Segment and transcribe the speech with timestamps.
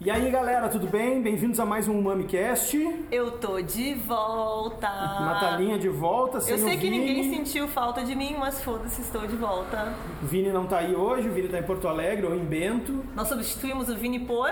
[0.00, 1.20] E aí galera, tudo bem?
[1.20, 2.76] Bem-vindos a mais um MamiCast.
[3.10, 4.88] Eu tô de volta.
[4.88, 6.98] Natalinha de volta, sem Eu sei o que Vini.
[6.98, 9.92] ninguém sentiu falta de mim, mas foda-se, estou de volta.
[10.22, 13.04] O Vini não tá aí hoje, o Vini tá em Porto Alegre ou em Bento.
[13.14, 14.50] Nós substituímos o Vini por.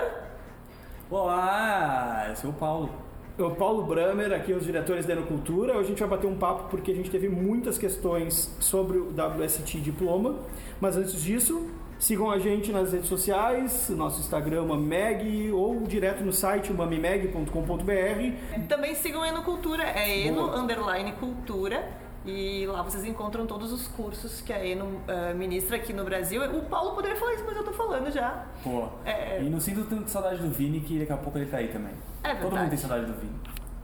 [1.09, 3.06] Olá, eu sou o Paulo.
[3.39, 5.73] O Paulo Bramer, aqui os diretores da Enocultura.
[5.73, 9.09] Hoje a gente vai bater um papo porque a gente teve muitas questões sobre o
[9.11, 10.39] WST Diploma.
[10.81, 11.69] Mas antes disso,
[11.99, 18.63] sigam a gente nas redes sociais, nosso Instagram Mameg ou direto no site mamimeg.com.br.
[18.67, 20.59] Também sigam Eno Cultura, é Eno Boa.
[20.59, 22.06] Underline Cultura.
[22.27, 26.41] E lá vocês encontram todos os cursos que a Eno eh, ministra aqui no Brasil.
[26.57, 28.45] O Paulo poderia falar isso, mas eu tô falando já.
[28.63, 29.41] Pô, É.
[29.41, 31.93] e não sinto tanto saudade do Vini que daqui a pouco ele tá aí também.
[32.23, 32.55] É Todo verdade.
[32.63, 33.39] mundo tem saudade do Vini.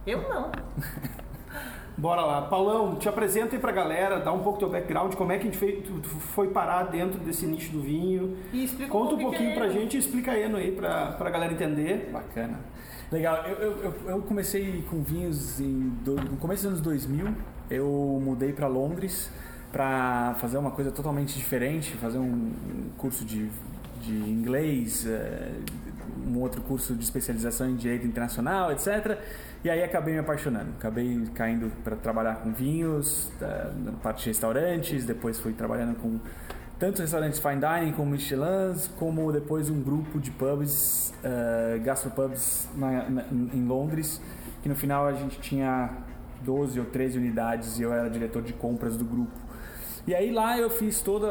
[0.06, 0.52] Eu não.
[1.96, 2.42] Bora lá.
[2.42, 5.44] Paulão, te apresenta aí pra galera, dá um pouco teu background, como é que a
[5.46, 8.36] gente fez, tu, tu foi parar dentro desse nicho do vinho.
[8.52, 11.12] E explica Conta um que pouquinho é pra gente e explica a Eno aí pra,
[11.12, 12.10] pra galera entender.
[12.12, 12.58] Bacana.
[13.12, 17.32] Legal, eu, eu, eu- eu comecei com vinhos em do- no começo dos anos 2000.
[17.70, 19.30] Eu mudei para Londres
[19.72, 22.52] para fazer uma coisa totalmente diferente, fazer um,
[22.96, 23.50] curso de,
[24.00, 25.50] de inglês, eh,
[26.24, 29.18] um outro curso de especialização em direito internacional, etc.
[29.64, 33.32] E aí acabei me apaixonando, acabei caindo para trabalhar com vinhos,
[33.84, 36.20] na parte de restaurantes, depois fui trabalhando com
[36.78, 43.08] tanto restaurantes fine dining como Michelins, como depois um grupo de pubs, uh, gastropubs na,
[43.08, 44.20] na, em Londres,
[44.62, 45.90] que no final a gente tinha
[46.44, 49.32] 12 ou 13 unidades e eu era diretor de compras do grupo.
[50.06, 51.30] E aí lá eu fiz todos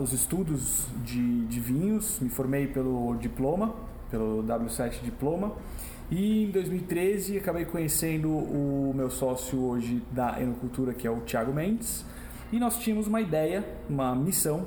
[0.00, 3.74] os estudos de, de vinhos, me formei pelo diploma,
[4.08, 5.52] pelo W7 diploma.
[6.08, 11.52] E em 2013 acabei conhecendo o meu sócio hoje da Enocultura, que é o Thiago
[11.52, 12.04] Mendes.
[12.52, 14.66] E nós tínhamos uma ideia, uma missão,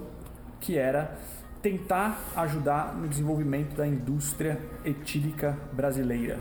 [0.59, 1.17] que era
[1.61, 6.39] tentar ajudar no desenvolvimento da indústria etílica brasileira.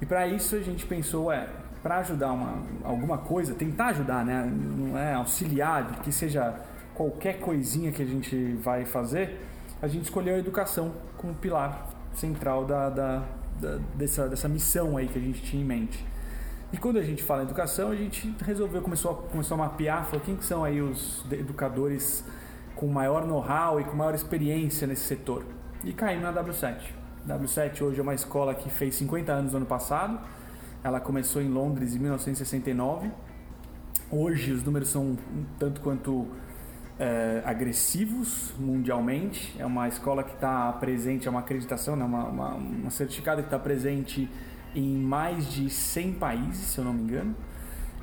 [0.00, 1.48] E para isso a gente pensou, é,
[1.82, 4.44] para ajudar uma, alguma coisa, tentar ajudar, né?
[4.50, 6.54] Não é auxiliar, que seja
[6.94, 9.40] qualquer coisinha que a gente vai fazer,
[9.80, 13.22] a gente escolheu a educação como pilar central da, da,
[13.60, 16.04] da- dessa, dessa missão aí que a gente tinha em mente.
[16.72, 20.04] E quando a gente fala em educação, a gente resolveu, começou a, começou a mapear,
[20.06, 22.24] falou quem que são aí os educadores
[22.76, 25.44] com maior know-how e com maior experiência nesse setor.
[25.84, 26.76] E caímos na W7.
[27.28, 30.18] W7 hoje é uma escola que fez 50 anos no ano passado.
[30.84, 33.10] Ela começou em Londres em 1969.
[34.10, 36.26] Hoje os números são um tanto quanto
[36.98, 39.54] eh, agressivos mundialmente.
[39.58, 42.04] É uma escola que está presente, é uma acreditação, né?
[42.04, 44.28] uma, uma, uma certificado que está presente
[44.74, 47.36] em mais de 100 países, se eu não me engano.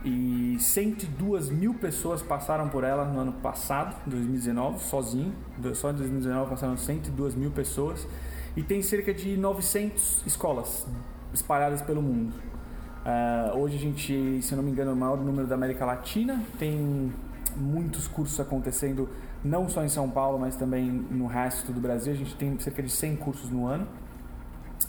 [0.06, 5.34] E 102 mil pessoas passaram por ela no ano passado, 2019, sozinho.
[5.74, 8.08] Só em 2019 passaram 102 mil pessoas.
[8.56, 10.88] E tem cerca de 900 escolas
[11.34, 12.34] espalhadas pelo mundo.
[13.06, 16.44] Ah, hoje a gente, se não me engano, é o maior número da América Latina.
[16.58, 17.12] Tem
[17.56, 19.10] muitos cursos acontecendo,
[19.44, 22.14] não só em São Paulo, mas também no resto do Brasil.
[22.14, 23.88] A gente tem cerca de 100 cursos no ano,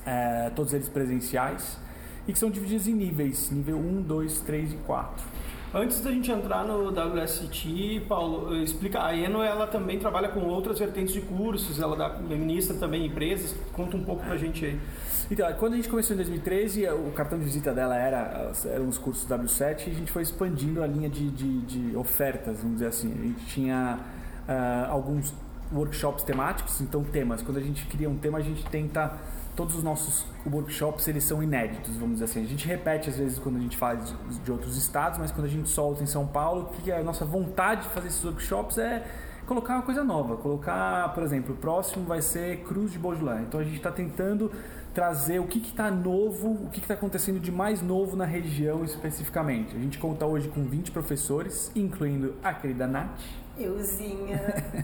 [0.04, 1.78] eh, todos eles presenciais,
[2.26, 5.24] e que são divididos em níveis: nível 1, 2, 3 e 4.
[5.72, 10.80] Antes da gente entrar no WST, Paulo, explica, a Eno ela também trabalha com outras
[10.80, 14.80] vertentes de cursos, ela dá, ministra também empresas, conta um pouco pra gente aí.
[15.30, 18.98] Então, quando a gente começou em 2013, o cartão de visita dela era eram os
[18.98, 22.88] cursos W7 e a gente foi expandindo a linha de, de, de ofertas, vamos dizer
[22.88, 23.12] assim.
[23.12, 24.00] A gente tinha
[24.48, 25.32] ah, alguns
[25.72, 27.42] workshops temáticos, então temas.
[27.42, 29.16] Quando a gente cria um tema, a gente tenta
[29.54, 32.42] todos os nossos workshops eles são inéditos, vamos dizer assim.
[32.42, 34.00] A gente repete às vezes quando a gente fala
[34.42, 37.24] de, outros estados, mas quando a gente solta em São Paulo, que é a nossa
[37.24, 39.06] vontade de fazer esses workshops é
[39.46, 43.42] colocar uma coisa nova, colocar, por exemplo, o próximo vai ser Cruz de Beaujolais.
[43.42, 44.50] Então a gente está tentando
[44.94, 49.76] trazer o que está novo, o que está acontecendo de mais novo na região especificamente.
[49.76, 53.20] A gente conta hoje com 20 professores, incluindo a querida Nath.
[53.58, 54.40] Euzinha.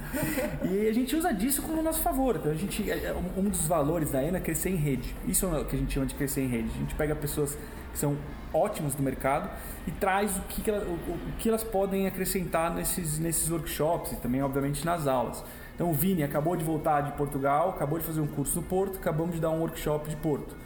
[0.64, 2.36] E a gente usa disso como nosso favor.
[2.36, 5.14] Então a gente, é, um um dos valores da ENA é crescer em rede.
[5.26, 6.68] Isso é o que a gente chama de crescer em rede.
[6.74, 7.56] A gente pega pessoas
[7.92, 8.16] que são
[8.52, 9.50] ótimas no mercado
[9.86, 14.12] e traz o que, que, ela- o, o que elas podem acrescentar nesses, nesses workshops
[14.12, 15.42] e também, obviamente, nas aulas.
[15.76, 18.96] Então o Vini acabou de voltar de Portugal, acabou de fazer um curso no Porto,
[18.98, 20.56] acabamos de dar um workshop de Porto.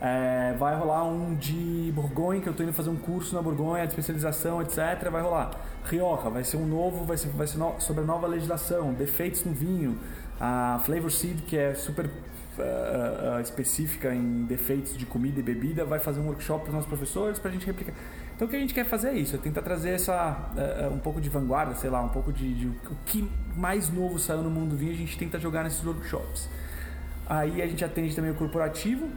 [0.00, 3.84] É, vai rolar um de Borgonha, que eu estou indo fazer um curso na Borgonha,
[3.84, 5.08] de especialização, etc.
[5.10, 5.50] Vai rolar.
[5.86, 9.42] Rioja, vai ser um novo, vai ser, vai ser no- sobre a nova legislação, defeitos
[9.44, 9.98] no vinho.
[10.38, 12.08] A Flavor Seed, que é super
[12.60, 16.74] ah, ah, específica em defeitos de comida e bebida, vai fazer um workshop para os
[16.74, 17.94] nossos professores para a gente replicar.
[18.36, 20.98] Então o que a gente quer fazer é isso, é tentar trazer essa uh, um
[20.98, 24.50] pouco de vanguarda, sei lá, um pouco de, de, o que mais novo saiu no
[24.50, 26.48] mundo do vinho, a gente tenta jogar nesses workshops.
[27.28, 29.08] Aí a gente atende também o corporativo,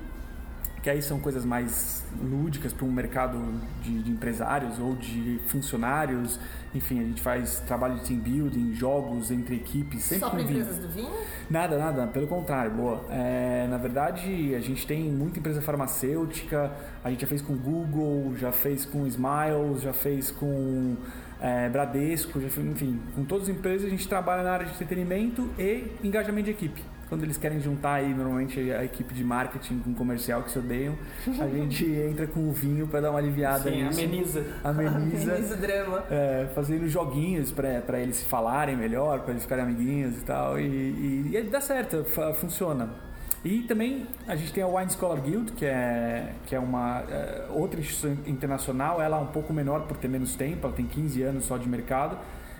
[0.81, 3.37] que aí são coisas mais lúdicas para um mercado
[3.83, 6.39] de, de, empresários ou de funcionários.
[6.73, 10.03] Enfim, a gente faz trabalho de team building, jogos entre equipes.
[10.03, 11.13] Sempre Só para empresas do vinho?
[11.47, 13.05] Nada, nada, pelo contrário, boa.
[13.11, 16.71] É, na verdade, a gente tem muita empresa farmacêutica,
[17.03, 20.97] a gente já fez com Google, já fez com Smiles, já fez com
[21.41, 25.91] é, Bradesco, enfim, com todas as empresas a gente trabalha na área de entretenimento e
[26.03, 30.43] engajamento de equipe quando eles querem juntar aí normalmente a equipe de marketing com comercial
[30.43, 30.95] que se odeiam,
[31.41, 33.99] a gente entra com o vinho para dar uma aliviada Sim, nisso.
[33.99, 34.45] ameniza.
[34.63, 35.33] Ameniza.
[35.33, 36.03] ameniza o drama.
[36.09, 40.57] É, fazendo joguinhos para eles se falarem melhor, para eles ficarem amiguinhos e tal.
[40.57, 42.05] E, e, e dá certo,
[42.35, 43.10] funciona.
[43.43, 47.47] E também a gente tem a Wine Scholar Guild, que é, que é uma é,
[47.49, 51.23] outra instituição internacional, ela é um pouco menor por ter menos tempo, ela tem 15
[51.23, 52.19] anos só de mercado,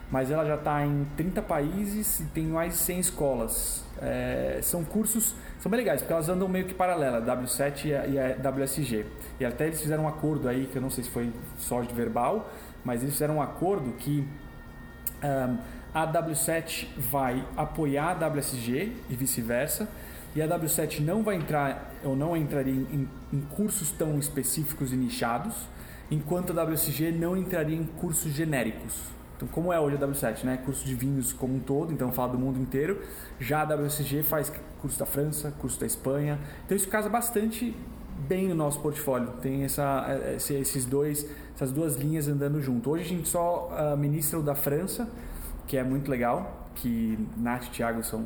[0.09, 3.85] mas ela já está em 30 países e tem mais de 100 escolas.
[4.01, 7.93] É, são cursos, são bem legais, porque elas andam meio que paralela, a W7 e
[7.93, 9.05] a, e a WSG.
[9.39, 11.93] E até eles fizeram um acordo aí, que eu não sei se foi só de
[11.93, 12.49] verbal,
[12.83, 14.27] mas eles fizeram um acordo que
[15.23, 15.57] um,
[15.93, 19.87] a W7 vai apoiar a WSG e vice-versa,
[20.35, 24.95] e a W7 não vai entrar ou não entraria em, em cursos tão específicos e
[24.95, 25.55] nichados,
[26.09, 29.11] enquanto a WSG não entraria em cursos genéricos.
[29.35, 30.57] Então, como é hoje a W7, né?
[30.57, 33.01] Curso de vinhos como um todo, então fala do mundo inteiro.
[33.39, 36.39] Já a WSG faz curso da França, curso da Espanha.
[36.63, 37.75] Então isso casa bastante
[38.27, 39.29] bem no nosso portfólio.
[39.41, 40.05] Tem essa,
[40.35, 42.91] esses dois, essas duas linhas andando junto.
[42.91, 45.09] Hoje a gente só uh, ministra o da França,
[45.65, 48.23] que é muito legal, que Nath e Thiago são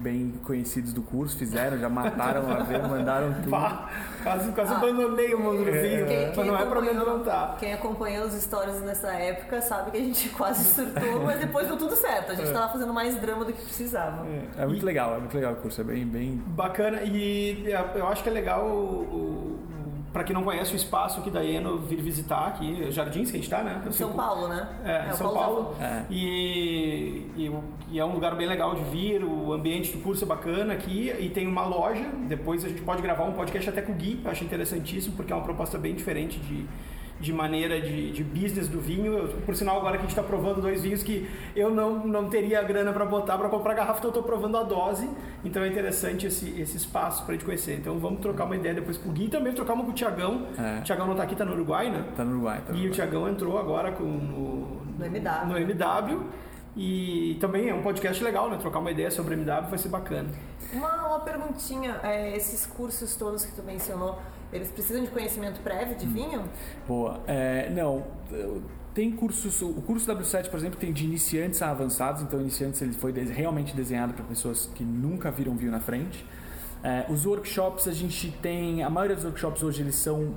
[0.00, 3.50] bem conhecidos do curso, fizeram, já mataram uma vez, mandaram tudo.
[3.50, 3.90] Pá,
[4.22, 7.56] quase quase ah, abandonei o mundo do vinho, quem, quem não é pra não tá.
[7.58, 11.76] Quem acompanhou os stories nessa época sabe que a gente quase surtou, mas depois deu
[11.76, 12.32] tudo certo.
[12.32, 12.52] A gente é.
[12.52, 14.26] tava fazendo mais drama do que precisava.
[14.26, 16.42] É, é muito e, legal, é muito legal o curso, é bem, bem...
[16.46, 19.39] Bacana, e eu acho que é legal o,
[20.12, 23.40] para quem não conhece o espaço aqui da Eno, vir visitar aqui, Jardins que a
[23.40, 23.82] gente está, né?
[23.86, 24.68] Em São Paulo, né?
[24.84, 25.64] É, é São Paulo.
[25.64, 25.76] Paulo.
[25.80, 26.04] É.
[26.10, 27.52] E, e,
[27.90, 31.14] e, é um lugar bem legal de vir, o ambiente do curso é bacana aqui
[31.18, 32.04] e tem uma loja.
[32.28, 35.32] Depois a gente pode gravar um podcast até com o Gui, eu acho interessantíssimo, porque
[35.32, 36.66] é uma proposta bem diferente de
[37.20, 39.12] de maneira de, de business do vinho.
[39.12, 42.28] Eu, por sinal, agora que a gente está provando dois vinhos que eu não, não
[42.28, 45.08] teria grana para botar para comprar garrafa, então eu estou provando a dose.
[45.44, 47.76] Então é interessante esse, esse espaço para a gente conhecer.
[47.76, 49.94] Então vamos trocar uma ideia depois com o Gui e também trocar uma com o
[49.94, 50.46] Tiagão.
[50.58, 50.80] É.
[50.80, 52.04] O Tiagão não está aqui, está no Uruguai, né?
[52.10, 52.62] Está no Uruguai.
[52.66, 52.90] Tá no e Uruguai.
[52.90, 55.46] o Tiagão entrou agora com, no, no MW.
[55.46, 56.20] No MW.
[56.76, 58.56] E também é um podcast legal, né?
[58.56, 60.30] Trocar uma ideia sobre MW vai ser bacana.
[60.72, 64.18] Uma, uma perguntinha, é, esses cursos todos que tu mencionou,
[64.52, 66.44] eles precisam de conhecimento prévio de vinho?
[66.86, 67.20] Boa.
[67.26, 68.04] É, não,
[68.94, 72.92] tem cursos, o curso W7, por exemplo, tem de iniciantes a avançados, então iniciantes ele
[72.92, 76.24] foi realmente desenhado para pessoas que nunca viram vinho na frente.
[76.82, 80.34] É, os workshops a gente tem, a maioria dos workshops hoje eles são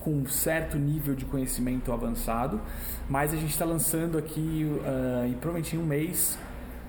[0.00, 2.60] com um certo nível de conhecimento avançado,
[3.08, 6.38] mas a gente está lançando aqui, uh, e provavelmente em um mês,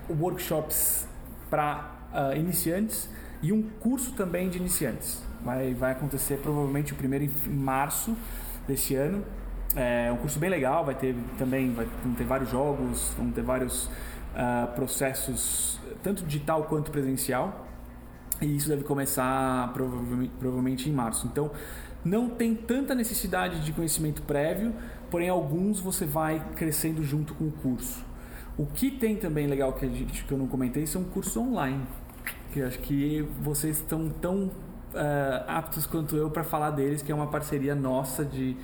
[0.08, 1.06] workshops
[1.50, 3.08] para uh, iniciantes
[3.42, 5.22] e um curso também de iniciantes.
[5.44, 8.16] Vai, vai acontecer provavelmente o primeiro em março
[8.66, 9.24] desse ano.
[9.74, 11.86] É um curso bem legal, vai ter também vai,
[12.16, 17.66] ter vários jogos, vão ter vários uh, processos, tanto digital quanto presencial.
[18.40, 21.26] E isso deve começar provavelmente, provavelmente em março.
[21.26, 21.50] Então,
[22.04, 24.74] não tem tanta necessidade de conhecimento prévio,
[25.10, 28.04] porém alguns você vai crescendo junto com o curso.
[28.58, 29.86] O que tem também legal que,
[30.30, 31.82] eu não comentei são cursos online,
[32.52, 34.50] que acho que vocês estão tão
[34.94, 38.56] uh, aptos quanto eu para falar deles, que é uma parceria nossa de,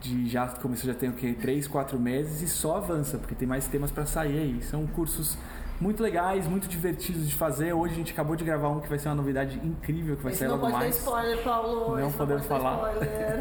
[0.00, 3.48] de já começou já tem o que três, quatro meses e só avança porque tem
[3.48, 4.62] mais temas para sair aí.
[4.62, 5.36] São cursos
[5.80, 7.72] muito legais, muito divertidos de fazer.
[7.72, 10.32] Hoje a gente acabou de gravar um que vai ser uma novidade incrível que vai
[10.32, 10.96] Esse sair logo mais.
[11.04, 11.98] Não pode dar spoiler, Paulo.
[11.98, 12.94] Não podemos falar.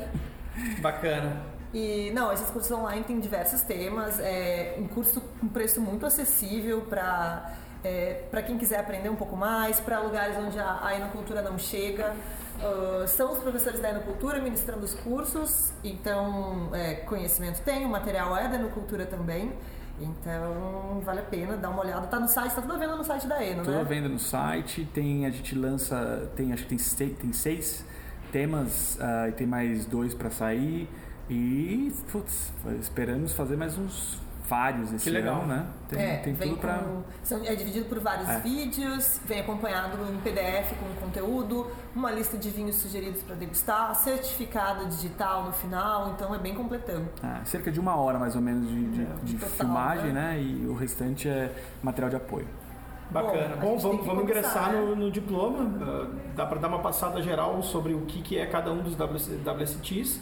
[0.81, 1.57] Bacana.
[1.73, 4.19] E não, esses cursos online têm diversos temas.
[4.19, 7.53] É um curso com preço muito acessível para
[7.87, 11.57] é, para quem quiser aprender um pouco mais, para lugares onde a, a enocultura não
[11.57, 12.13] chega.
[12.57, 18.35] Uh, são os professores da enocultura ministrando os cursos, então é, conhecimento tem, o material
[18.35, 19.53] é da enocultura também.
[19.99, 22.05] Então vale a pena dar uma olhada.
[22.07, 23.77] Tá no site, tá tudo à venda no site da Eno, tudo né?
[23.77, 24.87] Tudo à venda no site.
[24.93, 27.85] Tem, a gente lança, tem, acho que tem seis, tem seis
[28.31, 30.89] temas uh, e tem mais dois para sair.
[31.29, 35.37] E putz, esperamos fazer mais uns vários esse Que legal.
[35.41, 35.65] ano, né?
[35.89, 36.75] Tem, é, tem tudo pra.
[36.79, 38.39] com- são- é dividido por vários É.
[38.39, 44.85] vídeos, vem acompanhado em PDF com conteúdo, uma lista de vinhos sugeridos para degustar, certificado
[44.87, 47.07] digital no final, então é bem completão.
[47.23, 50.31] Ah, cerca de uma hora mais ou menos de, de- de Total, filmagem, né?
[50.33, 50.41] né?
[50.41, 51.51] E o restante é
[51.83, 52.47] material de apoio.
[53.09, 53.55] Bacana.
[53.55, 54.79] Bom, vamos, vamos ingressar né?
[54.81, 55.59] no, no diploma.
[55.63, 58.95] Uh, dá para dar uma passada geral sobre o que, que é cada um dos
[58.97, 60.19] WC WSTs.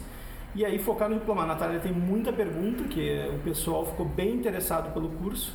[0.56, 1.42] E aí focar no diploma.
[1.42, 5.54] A Natália tem muita pergunta, que o pessoal ficou bem interessado pelo curso.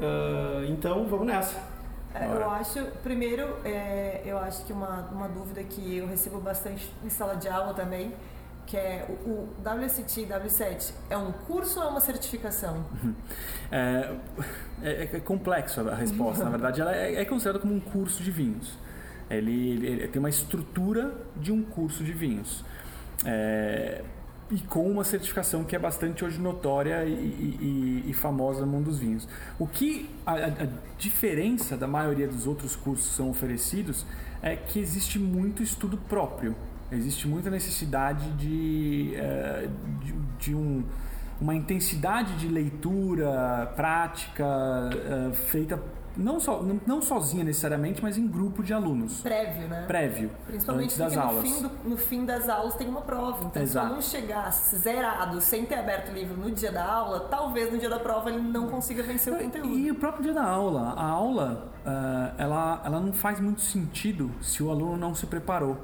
[0.00, 1.56] Uh, então vamos nessa.
[2.14, 6.90] É, eu acho, primeiro, é, eu acho que uma, uma dúvida que eu recebo bastante
[7.04, 8.14] em sala de aula também,
[8.66, 12.84] que é o, o WST, W7, é um curso ou é uma certificação?
[13.72, 14.14] É,
[14.82, 16.80] é- é complexo a resposta, na verdade.
[16.80, 18.78] Ela é, é considerado como um curso de vinhos.
[19.28, 22.64] Ele, ele- ele tem uma estrutura de um curso de vinhos.
[23.24, 24.02] É,
[24.54, 28.84] e com uma certificação que é bastante hoje notória e, e- e- famosa no mundo
[28.84, 29.26] dos vinhos.
[29.58, 34.06] O que a, a- diferença da maioria dos outros cursos são oferecidos
[34.40, 36.54] é que existe muito estudo próprio.
[36.92, 39.68] Existe muita necessidade de, eh,
[40.04, 40.84] de, de um,
[41.40, 44.44] uma intensidade de leitura prática
[44.94, 45.82] eh, feita
[46.16, 49.20] não, só, não, não sozinha necessariamente, mas em grupo de alunos.
[49.20, 49.84] Prévio, né?
[49.86, 51.36] Prévio, Principalmente antes das aulas.
[51.36, 53.44] no fim, do- no fim das aulas tem uma prova.
[53.44, 53.86] Então, Exato.
[53.86, 57.72] se o aluno chegar zerado, sem ter aberto o livro no dia da aula, talvez
[57.72, 59.68] no dia da prova ele não consiga vencer o conteúdo.
[59.74, 60.92] E o próprio dia da aula.
[60.96, 65.76] A aula, ah, ela, ela não faz muito sentido se o aluno não se preparou.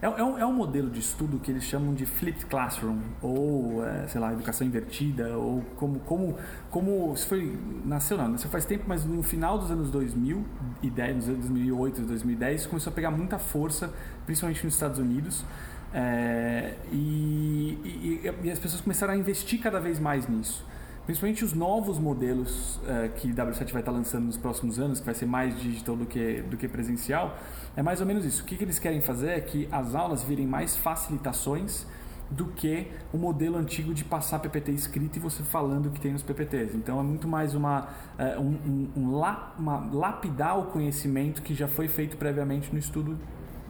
[0.00, 3.84] É, é, um, é um modelo de estudo que eles chamam de flipped classroom, ou,
[3.84, 6.36] eh, sei lá, educação invertida, ou como, como,
[6.70, 11.28] como isso foi, nasceu não, nasceu faz tempo, mas no final dos anos 2010, nos
[11.28, 13.92] anos 2008, 2010, começou a pegar muita força,
[14.24, 15.44] principalmente nos Estados Unidos,
[15.92, 17.78] eh, e,
[18.22, 20.64] e- e as pessoas começaram a investir cada vez mais nisso.
[21.08, 25.14] Principalmente os novos modelos eh, que W7 vai estar lançando nos próximos anos, que vai
[25.14, 27.34] ser mais digital do que, do que presencial,
[27.74, 28.42] é mais ou menos isso.
[28.42, 31.86] O que, que eles querem fazer é que as aulas virem mais facilitações
[32.30, 36.12] do que o modelo antigo de passar PPT escrito e você falando o que tem
[36.12, 36.76] nos PPTs.
[36.76, 37.88] Então é muito mais uma,
[38.18, 42.78] eh, um, um- um la- uma lapidar o conhecimento que já foi feito previamente no
[42.78, 43.16] estudo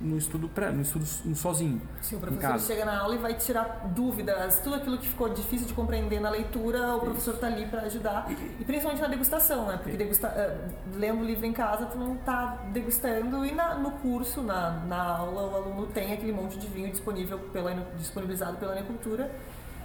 [0.00, 1.80] no estudo pré, no estudo sozinho.
[2.00, 5.66] Sim, o professor chega na aula e vai tirar dúvidas, tudo aquilo que ficou difícil
[5.66, 8.30] de compreender na leitura, o professor está ali para ajudar.
[8.58, 9.78] E principalmente na degustação, né?
[9.82, 13.90] Porque degusta, eh, lendo o livro em casa, tu não está degustando e na- no
[13.92, 18.72] curso, na, na aula, o aluno tem aquele monte de vinho disponível pela, disponibilizado pela
[18.72, 19.30] Anicultura.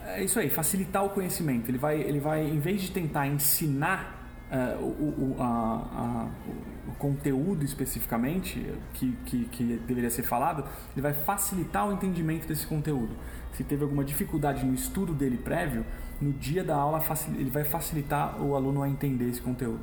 [0.05, 1.69] É isso aí, facilitar o conhecimento.
[1.69, 4.22] Ele vai, ele vai em vez de tentar ensinar
[4.53, 11.01] eh, o, o- a- a- o- conteúdo especificamente que, que, que deveria ser falado, ele
[11.01, 13.13] vai facilitar o entendimento desse conteúdo.
[13.53, 15.83] Se teve alguma dificuldade no estudo dele prévio,
[16.21, 17.01] no dia da aula
[17.35, 19.81] ele vai facilitar o aluno a entender esse conteúdo.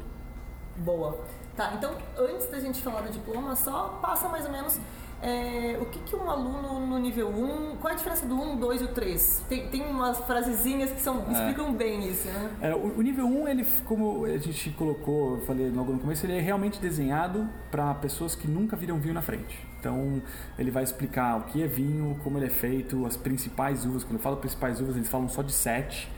[0.79, 1.19] Boa.
[1.57, 4.81] Tá, então antes da gente falar do diploma, só passa mais ou menos
[5.23, 8.57] é, o que, que um aluno no nível 1, qual é a diferença do 1,
[8.57, 9.45] 2 e o 3?
[9.49, 12.50] Tem, tem umas frasezinhas que são, explicam bem isso, né?
[12.62, 16.25] É, o, o nível 1, ele, como a gente colocou, eu falei logo no começo,
[16.25, 19.59] ele é realmente desenhado para pessoas que nunca viram vinho na frente.
[19.79, 20.23] Então,
[20.59, 24.05] ele vai explicar o que é vinho, como ele é feito, as principais uvas.
[24.05, 26.11] Quando eu falo principais uvas, eles falam só de sete.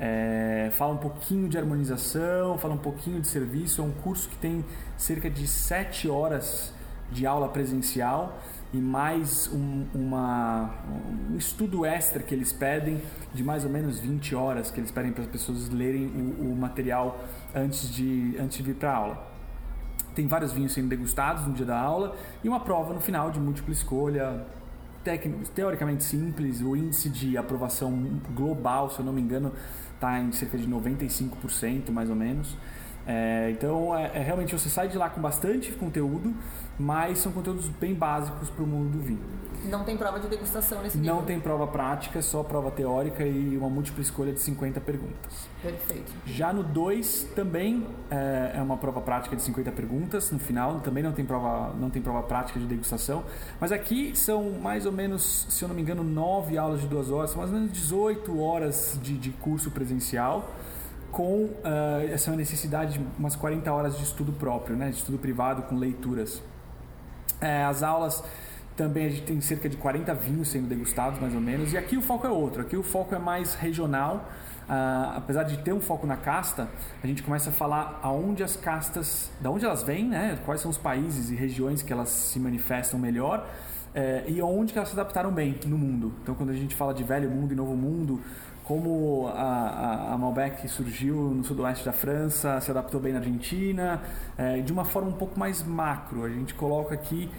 [0.00, 3.82] É, fala um pouquinho de harmonização, fala um pouquinho de serviço.
[3.82, 4.64] É um curso que tem
[4.96, 6.72] cerca de sete horas
[7.10, 8.38] de aula presencial
[8.72, 10.74] e mais um, uma,
[11.30, 13.00] um estudo extra que eles pedem
[13.32, 16.56] de mais ou menos 20 horas que eles pedem para as pessoas lerem o, o
[16.56, 17.18] material
[17.54, 19.28] antes de, antes de vir para a aula.
[20.14, 23.38] Tem vários vinhos sendo degustados no dia da aula e uma prova no final de
[23.38, 24.44] múltipla escolha,
[25.54, 26.60] teoricamente simples.
[26.60, 29.52] O índice de aprovação global, se eu não me engano,
[29.94, 32.56] está em cerca de 95% mais ou menos.
[33.08, 36.34] É, então, é, é, realmente você sai de lá com bastante conteúdo,
[36.78, 39.38] mas são conteúdos bem básicos para o mundo do vinho.
[39.64, 41.16] Não tem prova de degustação nesse nível.
[41.16, 45.48] Não tem prova prática, só prova teórica e uma múltipla escolha de 50 perguntas.
[45.62, 46.12] Perfeito.
[46.26, 51.02] Já no 2 também é, é uma prova prática de 50 perguntas no final, também
[51.02, 53.24] não tem prova, não tem prova prática de degustação,
[53.58, 57.10] mas aqui são mais ou menos, se eu não me engano, 9 aulas de 2
[57.10, 60.54] horas, são mais ou menos 18 horas de, de curso presencial
[61.10, 61.54] com uh,
[62.10, 66.42] essa necessidade de umas 40 horas de estudo próprio, né, de estudo privado com leituras.
[67.40, 68.22] É, as aulas
[68.76, 71.72] também a gente tem cerca de 40 vinhos sendo degustados, mais ou menos.
[71.72, 72.62] E aqui o foco é outro.
[72.62, 74.28] Aqui o foco é mais regional.
[74.68, 76.68] Uh, apesar de ter um foco na casta,
[77.02, 80.38] a gente começa a falar aonde as castas, da onde elas vêm, né?
[80.44, 83.48] Quais são os países e regiões que elas se manifestam melhor.
[83.94, 86.12] É, e onde que elas se adaptaram bem no mundo.
[86.22, 88.20] Então, quando a gente fala de velho mundo e novo mundo,
[88.68, 94.02] como a, a, a, Malbec surgiu no sudoeste da França, se adaptou bem na Argentina,
[94.36, 96.22] é, de uma forma um pouco mais macro.
[96.22, 97.30] A gente coloca aqui,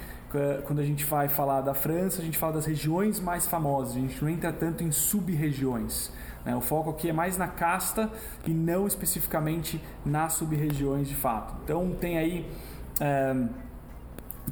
[0.65, 3.99] quando a gente vai falar da França, a gente fala das regiões mais famosas, a
[3.99, 6.11] gente não entra tanto em sub-regiões.
[6.43, 6.55] Né?
[6.55, 8.09] O foco aqui é mais na casta
[8.47, 11.53] e não especificamente nas sub-regiões de fato.
[11.63, 12.51] Então tem aí
[12.99, 13.35] é,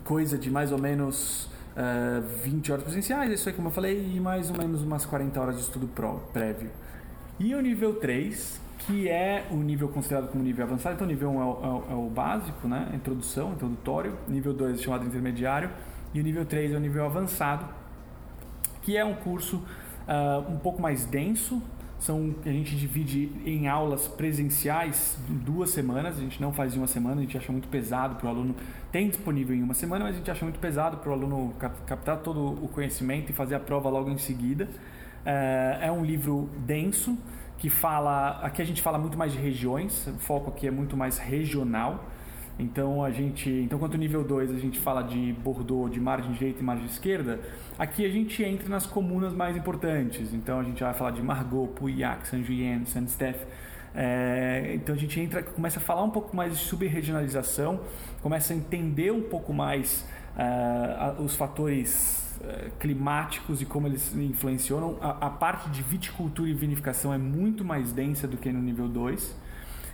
[0.04, 4.12] coisa de mais ou menos uh, eh, 20 horas presenciais, isso aí como eu falei,
[4.16, 5.88] e mais ou menos umas 40 horas de estudo
[6.34, 6.72] prévio.
[7.40, 11.30] E o nível 3, que é o nível considerado como nível avançado, então o nível
[11.30, 12.90] 1 é o, é o, é o básico, né?
[12.94, 15.70] introdução, introdutório, nível 2 é chamado intermediário,
[16.14, 17.66] e o nível 3 é o nível avançado,
[18.82, 19.58] que é um curso
[20.08, 21.62] uh, um pouco mais denso,
[22.00, 26.88] são a gente divide em aulas presenciais duas semanas a gente não faz em uma
[26.88, 28.56] semana a gente acha muito pesado para o aluno
[28.92, 31.54] tem disponível em uma semana mas a gente acha muito pesado para o aluno
[31.86, 34.68] captar todo o conhecimento e fazer a prova logo em seguida.
[35.26, 37.18] É, é um livro denso
[37.58, 40.96] que fala aqui a gente fala muito mais de regiões o foco aqui é muito
[40.96, 42.06] mais regional
[42.60, 46.60] então a gente, então quanto nível 2 a gente fala de Bordeaux, de margem direita
[46.60, 47.40] e margem esquerda,
[47.78, 50.34] aqui a gente entra nas comunas mais importantes.
[50.34, 53.44] Então a gente vai falar de Margot, Pauillac, Saint-Julien, Saint-Steph.
[53.94, 57.80] É, então a gente entra, começa a falar um pouco mais de subregionalização,
[58.22, 64.98] começa a entender um pouco mais uh, os fatores uh, climáticos e como eles influenciam.
[65.02, 68.88] A, a parte de viticultura e vinificação é muito mais densa do que no nível
[68.88, 69.47] 2.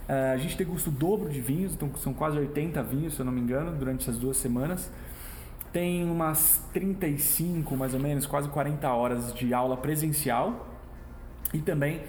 [0.08, 3.24] Uh, a gente degusta o dobro de vinhos, então são quase 80 vinhos, se eu
[3.24, 4.90] não me engano, durante essas duas semanas.
[5.72, 10.68] Tem umas 35, mais ou menos, quase 40 horas de aula presencial
[11.52, 12.02] e também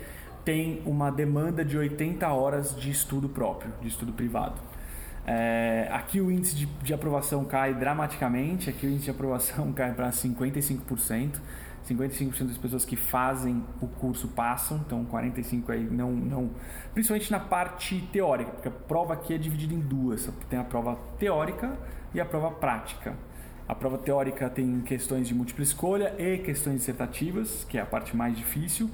[0.43, 4.61] tem uma demanda de 80 horas de estudo próprio, de estudo privado.
[5.25, 9.93] É, aqui o índice de, de, aprovação cai dramaticamente, aqui o índice de aprovação cai
[9.93, 11.39] para 55%.
[11.87, 16.51] 55% das pessoas que fazem o curso passam, então 45 aí não, não,
[16.93, 20.95] principalmente na parte teórica, porque a prova aqui é dividida em duas, tem a prova
[21.19, 21.77] teórica
[22.13, 23.15] e a prova prática.
[23.67, 28.15] A prova teórica tem questões de múltipla escolha e questões dissertativas, que é a parte
[28.15, 28.89] mais difícil,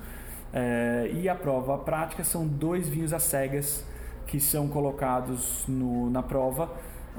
[0.54, 3.86] é, e a prova prática são dois vinhos às cegas
[4.28, 6.72] que são colocados no, na prova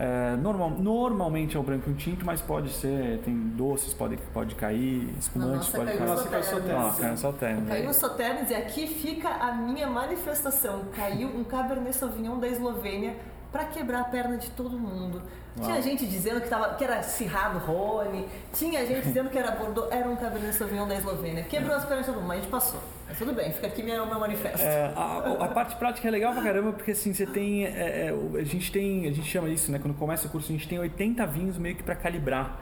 [0.03, 4.17] é, normal, normalmente é o branco e o tinto, mas pode ser, tem doces, pode,
[4.35, 6.09] pode cair, espumantes, pode cair.
[6.09, 6.97] Nossa, caiu soternes.
[6.97, 7.69] caiu soternes.
[7.69, 10.87] Caiu soternes e aqui fica a minha manifestação.
[10.97, 13.15] Caiu um Cabernet Sauvignon da Eslovênia
[13.53, 15.23] para quebrar a perna de todo mundo.
[15.59, 15.67] Uau.
[15.67, 19.93] Tinha gente dizendo que, tava, que era Cirrado Rony, tinha gente dizendo que era Bordeaux,
[19.93, 21.45] era um Cabernet Sauvignon da Eslovênia.
[21.45, 22.81] Quebrou as pernas de todo mundo, mas a gente passou.
[23.07, 24.63] Mas tudo bem, fica aqui meu, meu manifesto.
[24.63, 27.67] É, a, a, parte prática é legal pra caramba, porque assim, você tem.
[27.67, 29.07] É, é, a gente tem.
[29.07, 29.79] A gente chama isso, né?
[29.79, 32.59] Quando começa o curso, a gente tem 80 vinhos meio que para calibrar.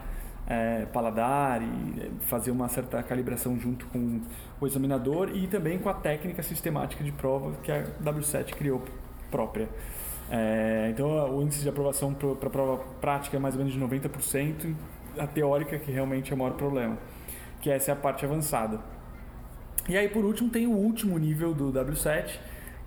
[0.48, 4.20] É, paladar e é, fazer uma certa calibração junto com
[4.60, 8.82] o examinador e também com a técnica sistemática de prova que a W7 criou
[9.30, 9.68] própria.
[10.30, 13.80] É, então o índice de aprovação para a prova prática é mais ou menos de
[13.80, 14.74] 90%,
[15.18, 16.96] a teórica que realmente é o maior problema,
[17.60, 18.80] que essa é a parte avançada.
[19.88, 22.38] E aí por último tem o último nível do W7,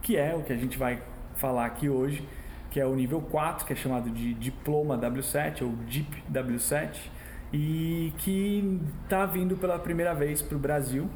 [0.01, 1.01] que é o que a gente vai
[1.35, 2.25] falar aqui hoje,
[2.71, 6.95] que é o nível 4, que é chamado de Diploma W7 ou DIP W7,
[7.51, 11.07] e que está vindo pela primeira vez para o Brasil.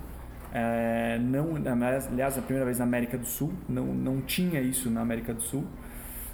[0.53, 5.01] É, não, aliás, a primeira vez na América do Sul, não, não tinha isso na
[5.01, 5.65] América do Sul.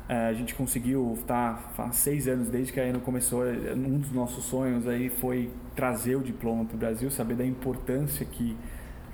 [0.08, 3.44] É, a gente conseguiu tá, seis anos desde que a Eno começou.
[3.76, 8.26] Um dos nossos sonhos aí foi trazer o diploma para o Brasil, saber da importância
[8.26, 8.56] que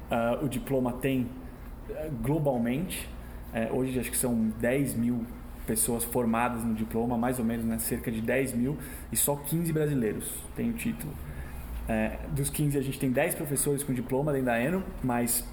[0.09, 1.27] uh, o diploma tem
[2.21, 3.07] globalmente.
[3.71, 5.25] Hoje acho que são 10 mil
[5.69, 7.77] pessoas formadas no diploma, mais ou menos, né?
[7.77, 8.77] cerca de 10 mil,
[9.11, 10.25] e só 15 brasileiros
[10.55, 11.13] têm o título.
[11.87, 15.47] É, dos 15 a gente tem 10 professores com diploma dentro da Eno, mas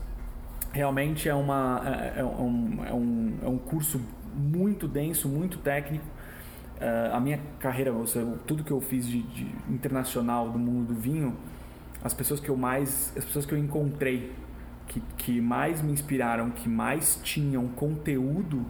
[0.72, 4.00] realmente é, uma, é, é, um, é, um, é um curso
[4.36, 6.04] muito denso, muito técnico.
[6.76, 10.94] Uh, a minha carreira, seja, tudo que eu fiz de, de, internacional do mundo do
[10.94, 11.34] vinho,
[12.04, 14.32] as pessoas que eu mais, as pessoas que eu encontrei
[14.86, 18.66] que, que mais me inspiraram, que mais tinham conteúdo,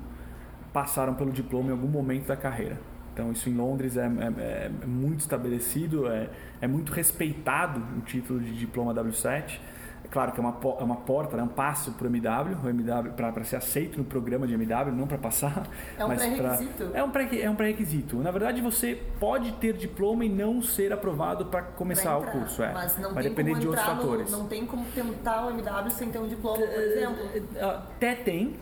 [0.72, 2.79] passaram pelo diploma em algum momento da carreira.
[3.12, 6.29] Então isso em Londres é, é, é muito estabelecido, é,
[6.61, 9.59] é muito respeitado o título de diploma W7
[10.07, 12.69] é claro que é uma, é uma porta, né, um passo para o MW, o
[12.69, 15.66] MW para ser aceito no programa de MW, não para passar.
[15.99, 16.90] É um pré-requisito?
[16.95, 17.47] É um pré-requisito.
[17.47, 22.16] É um pré Na verdade, você pode ter diploma e não ser aprovado para começar
[22.16, 22.62] entrar, o curso.
[22.62, 22.73] É.
[22.73, 24.31] Mas não Vai tem depender como de outros no, fatores.
[24.31, 27.25] Não tem como tentar o MW sem ter um diploma, por exemplo?
[27.61, 28.55] Até tem,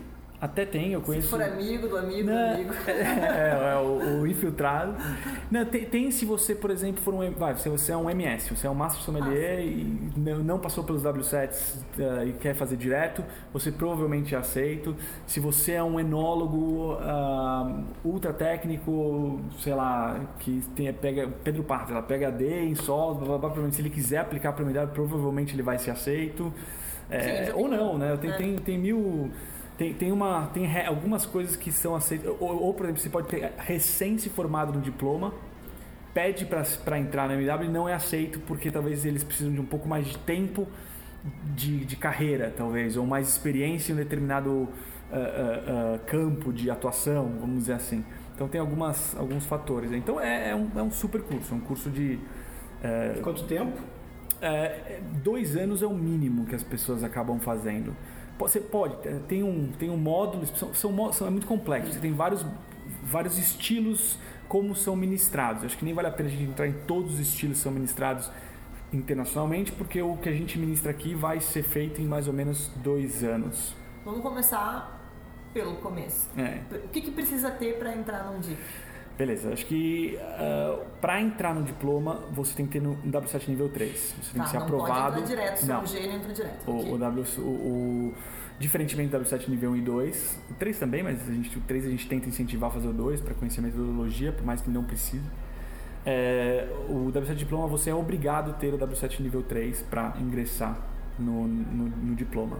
[0.45, 1.27] Até tem, eu conheço.
[1.27, 2.73] Se for amigo do amigo Não, do amigo.
[2.87, 4.95] É, é o, o infiltrado.
[5.49, 7.31] Não, tem, tem se você, por exemplo, for um.
[7.31, 10.83] Vai, se você é um MS, você é um Master Sommelier Ah, e não, passou
[10.83, 14.95] pelos W7s uh, e quer fazer direto, você provavelmente é aceito.
[15.25, 21.89] Se você é um enólogo uh, ultra técnico, sei lá, que tem, pega Pedro Partes,
[21.89, 25.55] ela pega D em sol, blá, blá, blá, provavelmente se ele quiser aplicar para provavelmente
[25.55, 26.53] ele vai ser aceito.
[27.09, 28.17] É, Sim, ou não, né?
[28.17, 28.33] Tem, é.
[28.33, 29.31] tem, tem mil.
[29.77, 32.33] Tem, tem, uma, tem re- algumas coisas que são aceitas.
[32.39, 35.33] Ou, ou, por exemplo, você pode ter recém-se formado no diploma,
[36.13, 39.65] pede para entrar na MW e não é aceito porque talvez eles precisam de um
[39.65, 40.67] pouco mais de tempo
[41.55, 44.69] de, de carreira, talvez, ou mais experiência em um determinado
[45.11, 48.03] ah, ah, ah, campo de atuação, vamos dizer assim.
[48.33, 49.91] Então tem algumas, alguns fatores.
[49.91, 52.19] Então é, é um, é um super curso, é um curso de.
[52.83, 53.77] eh, Quanto tempo?
[54.41, 57.95] é, dois anos é o mínimo que as pessoas acabam fazendo.
[58.37, 58.95] Você pode,
[59.27, 62.45] tem um, tem um módulo, são, são, são- é muito complexo, você tem vários,
[63.03, 64.17] vários estilos
[64.49, 65.63] como são ministrados.
[65.63, 67.71] Acho que nem vale a pena a gente entrar em todos os estilos que são
[67.71, 68.29] ministrados
[68.93, 72.69] internacionalmente, porque o que a gente ministra aqui vai ser feito em mais ou menos
[72.77, 73.73] dois anos.
[74.03, 75.01] Vamos começar
[75.53, 76.29] pelo começo.
[76.37, 76.61] É.
[76.75, 78.57] O que, que precisa ter para entrar num DIP?
[79.17, 80.19] Beleza, acho que
[80.99, 83.91] para entrar no diploma você tem que ter no W7 nível 3.
[84.21, 85.15] Você tem Tá, que ser não aprovado.
[85.15, 85.83] pode direto, só Não.
[85.83, 86.67] um gênio entra direto.
[86.69, 86.91] O, Ok.
[86.93, 88.13] o W, o, o-
[88.59, 91.85] diferentemente do W7 nível 1 e 2, o 3 também, mas a gente, o 3
[91.85, 94.69] a gente tenta incentivar a fazer o 2 para conhecer a metodologia, por mais que
[94.69, 95.23] não precise.
[96.05, 100.77] É, o W7 diploma você é obrigado a ter o W7 nível 3 para ingressar
[101.17, 102.57] no, no, no diploma.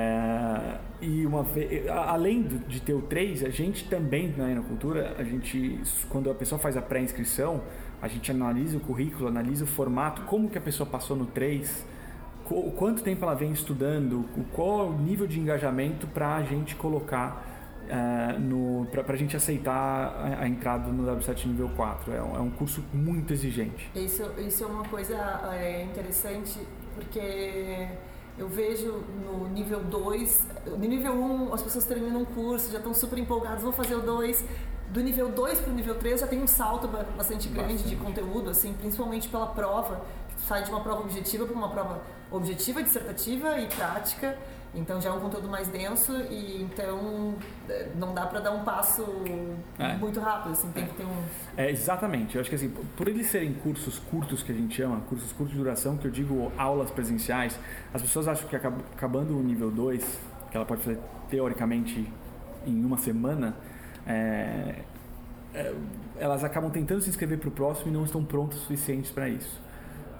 [0.00, 5.14] É, e uma ve- a- além de ter o 3, a gente também na Enocultura,
[5.18, 5.80] a gente
[6.10, 7.62] quando a pessoa faz a pré-inscrição,
[8.02, 11.86] a gente analisa o currículo, analisa o formato, como que a pessoa passou no 3,
[12.44, 16.42] co- o quanto tempo ela vem estudando, qual é o nível de engajamento para a
[16.42, 17.54] gente colocar
[17.88, 22.12] eh, no para a gente aceitar a, a entrada no W7 nível 4.
[22.12, 23.90] É um, é um curso muito exigente.
[23.94, 25.14] Isso, isso é uma coisa
[25.54, 26.58] é, interessante
[26.96, 27.86] porque
[28.38, 32.92] eu vejo no nível 2, no nível 1 as pessoas terminam um curso, já estão
[32.94, 34.44] super empolgadas, vou fazer o 2.
[34.90, 37.96] Do nível 2 para o nível 3 já tem um salto ba- bastante grande de
[37.96, 40.00] conteúdo, assim, principalmente pela prova.
[40.36, 44.38] que Sai de uma prova objetiva para uma prova objetiva, dissertativa e prática.
[44.76, 47.34] Então já é um conteúdo mais denso e então
[47.68, 49.02] eh, não dá para dar um passo
[49.78, 49.94] É.
[49.96, 51.22] muito rápido, assim, tem que ter um
[51.56, 52.34] É, exatamente.
[52.36, 55.52] Eu acho que assim, por eles serem cursos curtos que a gente chama, cursos curtos
[55.56, 57.58] de duração, que eu digo aulas presenciais,
[57.94, 60.04] as pessoas acham que acab- acabando o nível 2,
[60.50, 60.98] que ela pode fazer
[61.30, 62.06] teoricamente
[62.66, 63.56] em uma semana,
[64.06, 64.82] é,
[65.54, 65.74] é,
[66.18, 69.28] elas acabam tentando se inscrever para o próximo e não estão prontas o suficientes para
[69.28, 69.60] isso.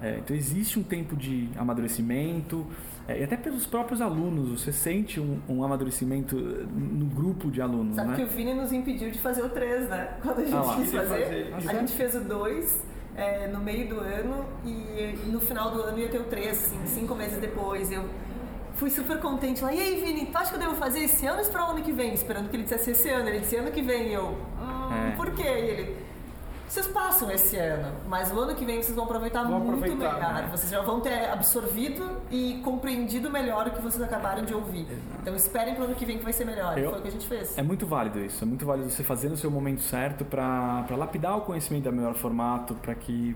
[0.01, 2.65] É, então existe um tempo de amadurecimento,
[3.07, 7.95] é, e até pelos próprios alunos, você sente um, um amadurecimento no grupo de alunos.
[7.95, 8.15] Sabe né?
[8.17, 10.17] que o Vini nos impediu de fazer o 3, né?
[10.21, 11.69] Quando a gente Ah quis fazer, fazer.
[11.69, 15.97] a gente fez o 2 é, no meio do ano e no final do ano
[15.97, 17.91] ia ter o 3, assim, cinco meses depois.
[17.91, 18.03] Eu
[18.75, 19.73] fui super contente lá.
[19.73, 21.81] E aí, Vini, tu acha que eu devo fazer esse ano ou esperar o ano
[21.81, 22.13] que vem?
[22.13, 23.27] Esperando que ele dissesse esse ano.
[23.29, 24.09] Ele disse ano que vem.
[24.09, 25.15] E eu, hum, É.
[25.15, 25.43] por quê?
[25.47, 25.97] E ele,
[26.67, 30.13] vocês passam esse ano, mas o ano que vem vocês vão aproveitar Vão muito aproveitar,
[30.15, 30.33] melhor.
[30.33, 30.47] né?
[30.51, 34.85] Vocês já vão ter absorvido e compreendido melhor o que vocês acabaram de ouvir.
[35.21, 36.77] Então esperem para o ano que vem que vai ser melhor.
[36.77, 37.57] Eu- Foi o que a gente fez.
[37.57, 41.37] É muito válido isso, é muito válido você fazer no seu momento certo para lapidar
[41.37, 43.35] o conhecimento da melhor formato, para que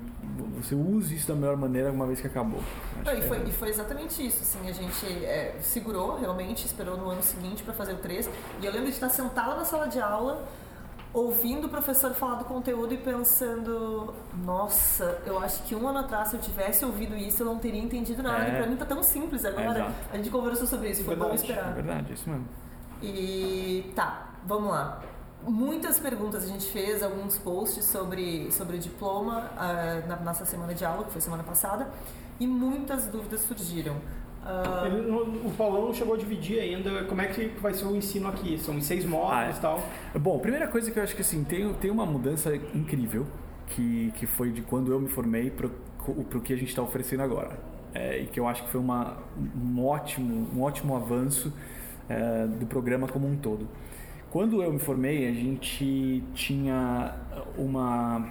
[0.58, 2.62] você use isso da melhor maneira uma vez que acabou.
[3.04, 6.66] Não, e, que foi, é- e foi exatamente isso, assim, a gente é, segurou realmente,
[6.66, 8.30] esperou no ano seguinte para fazer o 3.
[8.62, 10.44] E eu lembro de estar sentada na sala de aula,
[11.14, 16.30] ouvindo o professor falar do conteúdo e pensando, nossa, eu acho que um ano atrás,
[16.30, 18.44] se eu tivesse ouvido isso, eu não teria entendido nada.
[18.46, 18.58] É.
[18.58, 19.80] Pra mim tá tão simples agora.
[19.80, 19.94] exato.
[20.12, 21.74] a gente conversou sobre isso, foi bom Verdade, É esperar.
[21.74, 22.48] verdade, é isso mesmo.
[23.02, 25.02] E tá, vamos lá.
[25.44, 30.74] Muitas perguntas a gente fez, alguns posts sobre, sobre o diploma ah, na nossa semana
[30.74, 31.90] de aula, que foi semana passada,
[32.40, 33.96] e muitas dúvidas surgiram.
[34.44, 37.96] Ah, Ele o Paulão não chegou a dividir ainda como é que vai ser o
[37.96, 38.58] ensino aqui.
[38.58, 39.52] São em seis módulos Ah, é.
[39.52, 39.84] e tal.
[40.20, 43.26] Bom, primeira coisa que eu acho que assim, tem, tem uma mudança incrível
[43.68, 47.22] que, que foi de quando eu me formei para o que a gente está oferecendo
[47.24, 47.60] agora.
[47.94, 51.54] É, e que eu acho que foi uma, um, ótimo, um ótimo avanço
[52.10, 53.68] é, do programa como um todo.
[54.32, 57.16] Quando eu me formei, a gente tinha
[57.58, 58.30] uma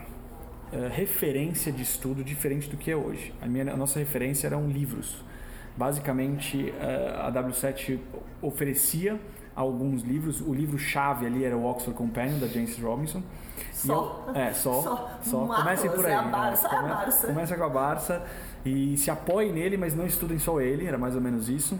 [0.72, 3.34] é, referência de estudo diferente do que é hoje.
[3.40, 5.22] A, minha, a nossa referência eram livros.
[5.80, 7.98] Basicamente, eh, a W7
[8.42, 9.18] oferecia
[9.56, 10.42] alguns livros.
[10.42, 13.22] O livro-chave ali era o Oxford Companion, da James Robinson.
[13.56, 14.26] E Só?
[14.28, 14.82] eu- é, só.
[14.82, 15.18] Só.
[15.22, 15.46] só.
[15.46, 16.12] Comecem por aí.
[16.12, 16.30] é a né?
[16.30, 17.26] Barça, é a Barça.
[17.28, 18.22] Começa com a Barça
[18.62, 20.86] e se apoie nele, mas não estudem só ele.
[20.86, 21.78] Era mais ou menos isso.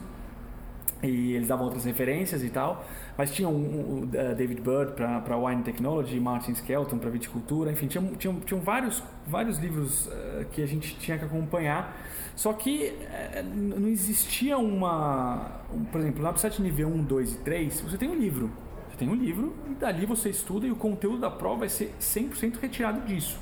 [1.03, 2.85] E eles davam outras referências e tal,
[3.17, 7.87] mas tinha um, um, uh, David Bird para Wine Technology, Martin Skelton para Viticultura, enfim,
[7.87, 11.97] tinham, tinham, tinham vários, vários livros uh, que a gente tinha que acompanhar,
[12.35, 17.37] só que uh, não existia uma, um, por exemplo, na site nível 1, 2 e
[17.39, 18.51] 3, você tem um livro,
[18.89, 21.93] você tem um livro e dali você estuda e o conteúdo da prova vai ser
[21.99, 23.39] 100% retirado disso.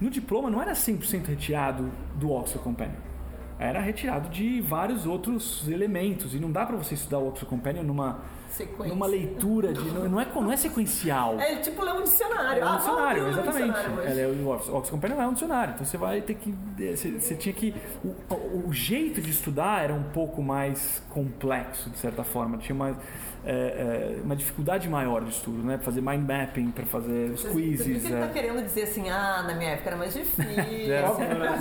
[0.00, 3.13] No diploma não era 100% retirado do Oxford Companion
[3.58, 6.34] era retirado de vários outros elementos.
[6.34, 8.86] E não dá para você estudar o Oxford Companion numa, Sequência.
[8.94, 9.80] numa leitura de.
[9.80, 11.38] Não é, não é sequencial.
[11.40, 12.62] É tipo ler um dicionário.
[12.62, 13.78] É um Ah, dicionário, um exatamente.
[14.20, 15.74] é, o Oxford Companion é um dicionário.
[15.74, 16.54] Então você vai ter que.
[16.96, 17.74] Você, você tinha que.
[18.04, 22.58] O, o- jeito de estudar era um pouco mais complexo, de certa forma.
[22.58, 22.96] Tinha uma,
[23.46, 25.76] é, é, uma dificuldade maior de estudo, né?
[25.76, 28.04] Pra fazer mind mapping, para fazer os Por isso que quizzes.
[28.10, 28.20] ele é.
[28.26, 30.92] tá querendo dizer assim, ah, na minha época era mais difícil.
[30.94, 31.58] É, Óbvio, né?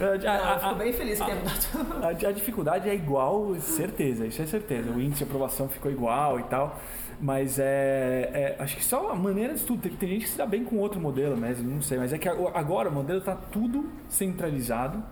[0.00, 2.04] É, a- a- eu fico bem feliz que mudado.
[2.04, 4.90] A, a dificuldade é igual, certeza, isso é certeza.
[4.90, 6.78] O índice de aprovação ficou igual e tal.
[7.20, 9.80] Mas é, é- Acho que só a maneira de estudo.
[9.80, 11.96] Tem, tem gente que se dá bem com outro modelo mesmo, não sei.
[11.98, 15.02] Mas é que agora o modelo está tudo centralizado.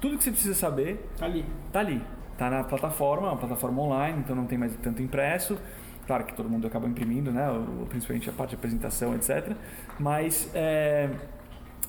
[0.00, 1.44] Tudo que você precisa saber Tá ali.
[1.70, 2.00] tá ali.
[2.40, 5.58] Tá na plataforma, é uma plataforma online, então não tem mais tanto impresso.
[6.06, 7.46] Claro que todo mundo acaba imprimindo, né?
[7.90, 9.52] Principalmente a parte de apresentação, etc.
[9.98, 11.10] Mas é,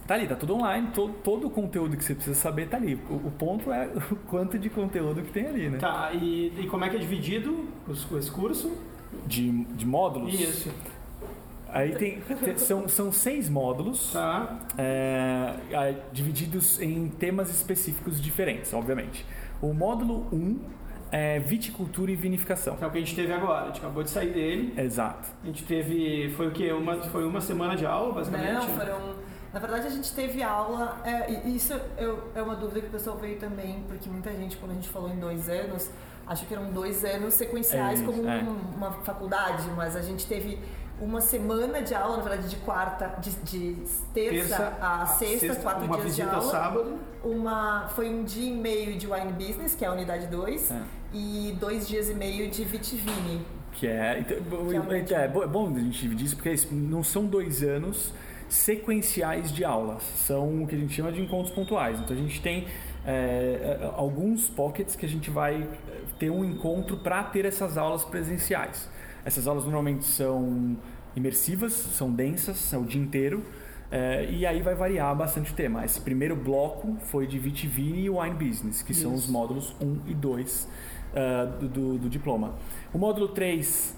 [0.06, 2.96] tá ali, tá tudo online, to- todo o conteúdo que você precisa saber tá ali.
[3.10, 5.78] O, o ponto é o quanto de conteúdo que tem ali, né?
[5.78, 8.78] Tá, e, e como é que é dividido os, esse curso?
[9.26, 10.34] De, de módulos.
[10.38, 10.70] Isso.
[11.70, 14.12] Aí tem, tem- são, são seis módulos.
[14.12, 14.60] Tá.
[14.78, 19.26] é, é, divididos em temas específicos diferentes, obviamente.
[19.62, 20.60] O módulo 1
[21.12, 22.76] é viticultura e vinificação.
[22.78, 23.64] Que é o que a gente teve agora.
[23.64, 24.74] A gente acabou de sair dele.
[24.78, 25.28] Exato.
[25.44, 26.30] A gente teve.
[26.38, 26.72] Foi o quê?
[26.72, 28.54] Uma, foi uma semana de aula, basicamente?
[28.54, 29.16] Não, foram.
[29.54, 31.02] Na verdade, a gente teve aula.
[31.04, 34.56] É, e isso eu- é uma dúvida que o pessoal veio também, porque muita gente,
[34.58, 35.92] quando a gente falou em dois anos,
[36.26, 38.42] achou que eram dois anos sequenciais É isso, como um- é.
[38.78, 40.58] uma faculdade, mas a gente teve
[41.02, 43.76] uma semana de aula, na verdade, de quarta, de, de
[44.14, 46.42] terça, a sexta, quatro uma dias de aula.
[46.42, 47.00] sábado.
[47.24, 50.82] Uma, foi um dia e meio de wine business, que é a unidade 2, É.
[51.14, 53.46] e dois dias e meio de vitivini.
[53.74, 54.20] Que é.
[54.20, 57.64] Então, Que é então, é, é bom a gente dividir isso, porque não são dois
[57.64, 58.14] anos
[58.48, 62.00] sequenciais de aulas, são o que a gente chama de encontros pontuais.
[62.00, 62.68] Então a gente tem
[63.06, 65.68] é, é, alguns pockets que a gente vai é,
[66.20, 68.90] ter um encontro para ter essas aulas presenciais.
[69.26, 70.78] Essas aulas normalmente são
[71.16, 73.44] imersivas, são densas, é o dia inteiro.
[73.92, 75.84] é, e aí vai variar bastante o tema.
[75.84, 79.32] Esse primeiro bloco foi de Vitivini e Wine Business, que são os Isso.
[79.32, 80.68] módulos 1 e 2
[81.14, 82.54] ah, do, do- do diploma.
[82.94, 83.94] O módulo 3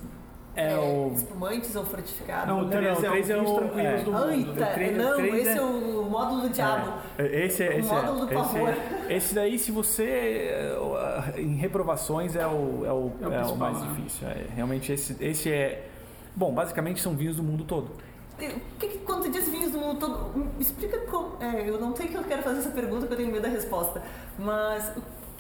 [0.56, 1.12] é, o.
[1.13, 2.48] Espumantes ou frutificados?
[2.48, 3.98] Não, o não, 3 o é três o é vinhos o- tranquilos é.
[4.04, 4.30] do mundo.
[4.32, 5.56] Eita, O três- não, esse é...
[5.58, 6.94] é- o módulo do diabo.
[7.18, 8.70] É, Esse, é- O esse módulo do é, pavor.
[8.70, 10.04] Esse, esse daí, se você.
[10.06, 13.88] é, Em reprovações, é o, é o, É o é mais né?
[13.96, 14.28] difícil.
[14.28, 15.88] É, realmente, esse, esse é.
[16.36, 17.92] Bom, basicamente são vinhos do mundo todo.
[18.34, 18.36] O
[18.80, 21.38] que, que- quando tu diz vinhos do mundo todo, me explica como.
[21.42, 23.50] É, eu não sei que eu quero fazer essa pergunta, porque eu tenho medo da
[23.50, 24.02] resposta.
[24.39, 24.92] Mas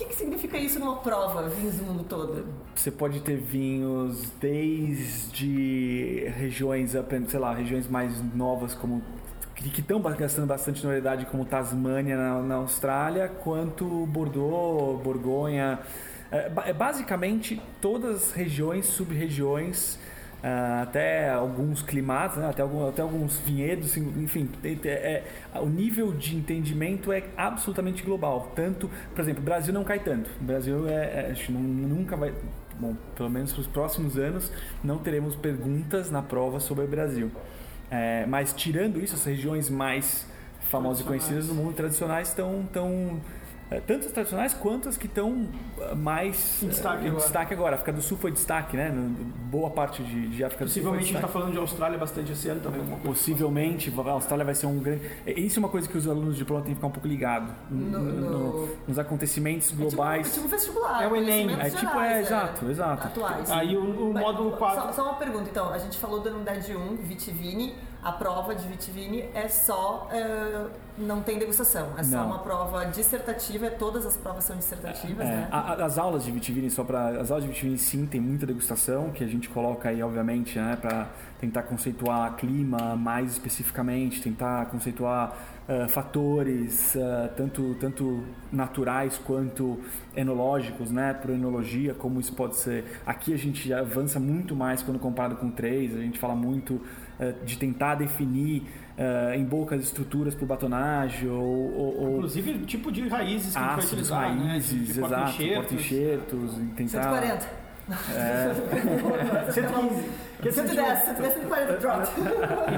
[0.03, 2.45] que, que significa isso numa prova, vinhos do mundo todo?
[2.75, 6.91] Você pode ter vinhos desde regiões,
[7.27, 9.01] sei lá, regiões mais novas como
[9.55, 15.79] que estão gastando bastante notoriedade como Tasmânia na, na Austrália, quanto Bordeaux, Borgonha,
[16.31, 19.97] é, é basicamente todas as regiões, sub-regiões,
[20.43, 25.23] ah, até alguns climatos, né, até, até alguns vinhedos, enfim, tem- tem- é,
[25.55, 28.51] o nível de entendimento é absolutamente global.
[28.53, 30.29] Tanto, por exemplo, o Brasil não cai tanto.
[30.41, 30.93] O Brasil é,
[31.31, 32.33] é- nu- nunca vai,
[32.79, 34.51] bom, pelo menos para os próximos anos,
[34.83, 37.31] não teremos perguntas na prova sobre o Brasil.
[37.89, 40.27] É, mas tirando isso, as regiões mais
[40.69, 43.42] famosas e conhecidas do mundo tradicionais estão tão, é,
[43.81, 45.47] tanto as tradicionais quanto as que estão
[45.81, 47.23] ah, mais Em destaque eh, agora.
[47.23, 47.71] destaque agora.
[47.71, 48.89] A África do Sul foi destaque, né?
[48.89, 51.33] No- Boa parte de, de África do Sul Possivelmente a gente está destaque.
[51.33, 52.81] falando de Austrália bastante esse ano também.
[53.03, 55.09] Possivelmente, a Austrália vai ser um grande.
[55.25, 57.07] é, Isso é uma coisa que os alunos de diploma têm que ficar um pouco
[57.07, 60.27] ligados No- no- nos acontecimentos É tipo, globais.
[60.27, 61.03] é tipo um vestibular.
[61.03, 61.53] É o Enem.
[61.53, 63.07] É tipo, é, exato, exato.
[63.07, 63.51] Atuais.
[63.51, 64.93] Aí o, o Mas, módulo Só, 4.
[64.93, 65.69] só uma pergunta, então.
[65.71, 67.75] A gente falou da unidade 1, Vitivini.
[68.03, 70.07] A prova de Vitivini é só.
[70.11, 70.65] é,
[70.97, 71.87] não tem degustação.
[71.97, 72.27] É só Não.
[72.27, 73.69] uma prova dissertativa.
[73.71, 75.47] Todas as provas são dissertativas, É, né?
[75.51, 79.09] a- as aulas de Vitivini, só para as aulas de Vitivini sim tem muita degustação
[79.11, 81.07] que a gente coloca aí obviamente, né, para
[81.39, 85.33] tentar conceituar clima mais especificamente, tentar conceituar
[85.67, 89.79] ah, fatores ah, tanto tanto naturais quanto
[90.15, 92.83] enológicos, né, por enologia, como isso pode ser.
[93.05, 96.81] Aqui a gente já avança muito mais quando comparado com três, a gente fala muito
[97.19, 98.63] eh, de tentar definir
[98.97, 103.59] uh, em bocas estruturas para o batonagem ou, ou, ou, Inclusive tipo de raízes que
[103.59, 104.47] a gente vai utilizar, né?
[104.49, 105.55] raízes, De- de exato, porta-enxertos.
[105.55, 107.03] porta-enxertos, e tentar...
[107.03, 107.62] 140.
[108.15, 110.23] É, 115.
[110.41, 112.11] Que é 110, 110, 140, pronto.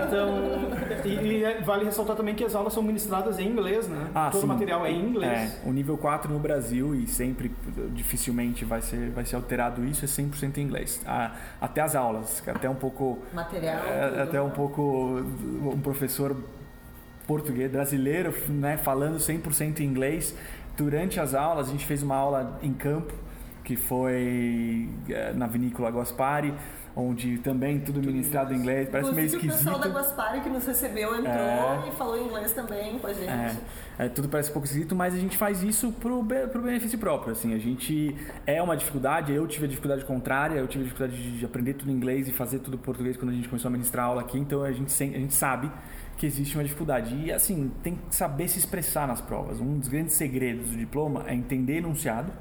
[0.07, 4.07] Então, e, e é- vale ressaltar também que as aulas são ministradas em inglês, né?
[4.13, 4.45] Ah, Todo sim.
[4.45, 5.31] o material é em inglês.
[5.63, 7.51] É, o nível 4 no Brasil e sempre
[7.93, 11.01] dificilmente vai ser, vai ser alterado isso, é 100% em inglês.
[11.07, 13.77] A- até as aulas, até um pouco Material.
[13.85, 15.23] é, até um pouco
[15.63, 16.35] um professor
[17.25, 20.35] português brasileiro, né, falando 100% em inglês.
[20.77, 23.13] Durante as aulas, a gente fez uma aula em campo,
[23.65, 26.53] que foi eh, na vinícola Guaspari,
[26.95, 29.97] onde também tudo ministrado em inglês, parece meio Inclusive, o pessoal da esquisito.
[30.15, 31.89] Guaspari que nos recebeu entrou É.
[31.89, 33.27] e falou inglês também com a gente.
[33.27, 36.61] É, é, tudo parece um pouco esquisito, mas a gente faz isso pro, be- pro
[36.61, 37.33] benefício próprio.
[37.33, 38.15] Assim, a gente
[38.47, 39.33] é uma dificuldade.
[39.33, 40.55] Eu tive a dificuldade contrária.
[40.57, 43.17] Eu tive a dificuldade de, de aprender tudo em inglês e fazer tudo em português
[43.17, 44.37] quando a gente começou a ministrar aula aqui.
[44.39, 45.69] Então a gente, sem- a gente sabe
[46.17, 49.59] que existe uma dificuldade e assim tem que saber se expressar nas provas.
[49.59, 52.31] Um dos grandes segredos do diploma é entender enunciado,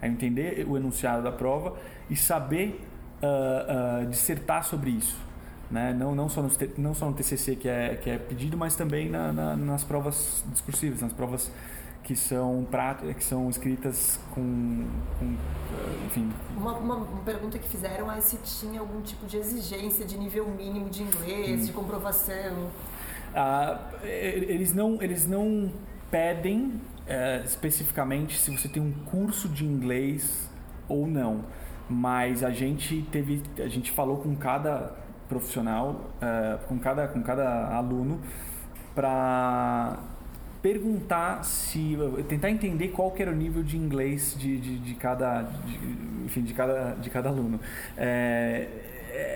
[0.00, 1.76] é entender o enunciado da prova
[2.10, 2.80] e saber
[3.22, 5.16] ah, ah, dissertar sobre isso
[5.70, 5.92] né?
[5.92, 9.10] Não, não, só no, não só no TCC que é, que é pedido, mas também
[9.10, 11.52] na- na- nas provas discursivas, nas provas
[12.02, 12.66] que são
[13.18, 14.86] que são escritas com,
[15.18, 20.06] com, eh, enfim, Uma, uma- pergunta que fizeram é se tinha algum tipo de exigência
[20.06, 21.66] de nível mínimo de inglês, Hum.
[21.66, 22.70] de comprovação.
[23.34, 25.70] Ah, eles não eles não
[26.10, 30.50] pedem eh, especificamente se você tem um curso de inglês
[30.88, 31.44] ou não,
[31.88, 34.94] mas a gente teve a gente falou com cada
[35.28, 38.20] profissional, eh, com cada com cada aluno
[38.94, 39.98] para
[40.60, 41.96] perguntar se
[42.28, 45.78] tentar entender qual que era o nível de inglês de, de, de cada de,
[46.26, 47.58] enfim de cada de cada aluno.
[47.96, 48.68] É,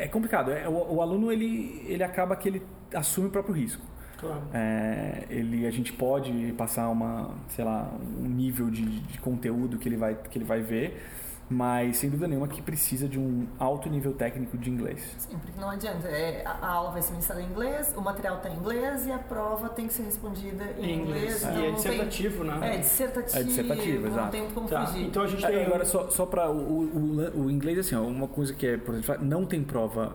[0.03, 0.51] é complicado.
[0.51, 2.63] É, o, o aluno ele ele acaba que ele
[2.95, 3.92] assume o próprio risco
[4.23, 4.41] Claro.
[4.55, 9.89] é, ele a gente pode passar uma sei lá um nível de, de conteúdo que
[9.89, 11.03] ele vai que ele vai ver
[11.51, 15.61] mas sem dúvida nenhuma que precisa de um alto nível técnico de inglês Sim, porque
[15.61, 16.09] não adianta.
[16.09, 19.19] É, a aula vai ser ministrada em inglês, o material está em inglês e a
[19.19, 21.43] prova tem que ser respondida em, Em inglês.
[21.43, 21.43] inglês.
[21.43, 22.75] então E é não tem- dissertativo, né?
[22.75, 23.39] É dissertativo.
[23.39, 24.31] É dissertativo, não exato.
[24.31, 25.05] tem muito como Tá, fugir.
[25.07, 25.67] então a gente É, tem.
[25.67, 28.95] agora, só, só para o, o, o inglês, assim, ó, uma coisa que é, por
[28.95, 30.15] exemplo, não tem prova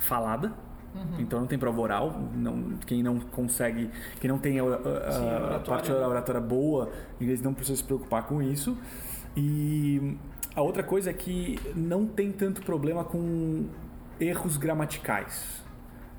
[0.00, 0.52] falada,
[0.94, 1.20] Uhum.
[1.20, 2.20] então não tem prova oral.
[2.34, 3.88] Não, quem não consegue,
[4.20, 5.96] quem não tem a, a- a- Sim, a parte né?
[6.06, 8.76] oratória boa, inglês não precisa se preocupar com isso.
[9.36, 10.16] E
[10.54, 13.66] a outra coisa é que não tem tanto problema com
[14.20, 15.62] erros gramaticais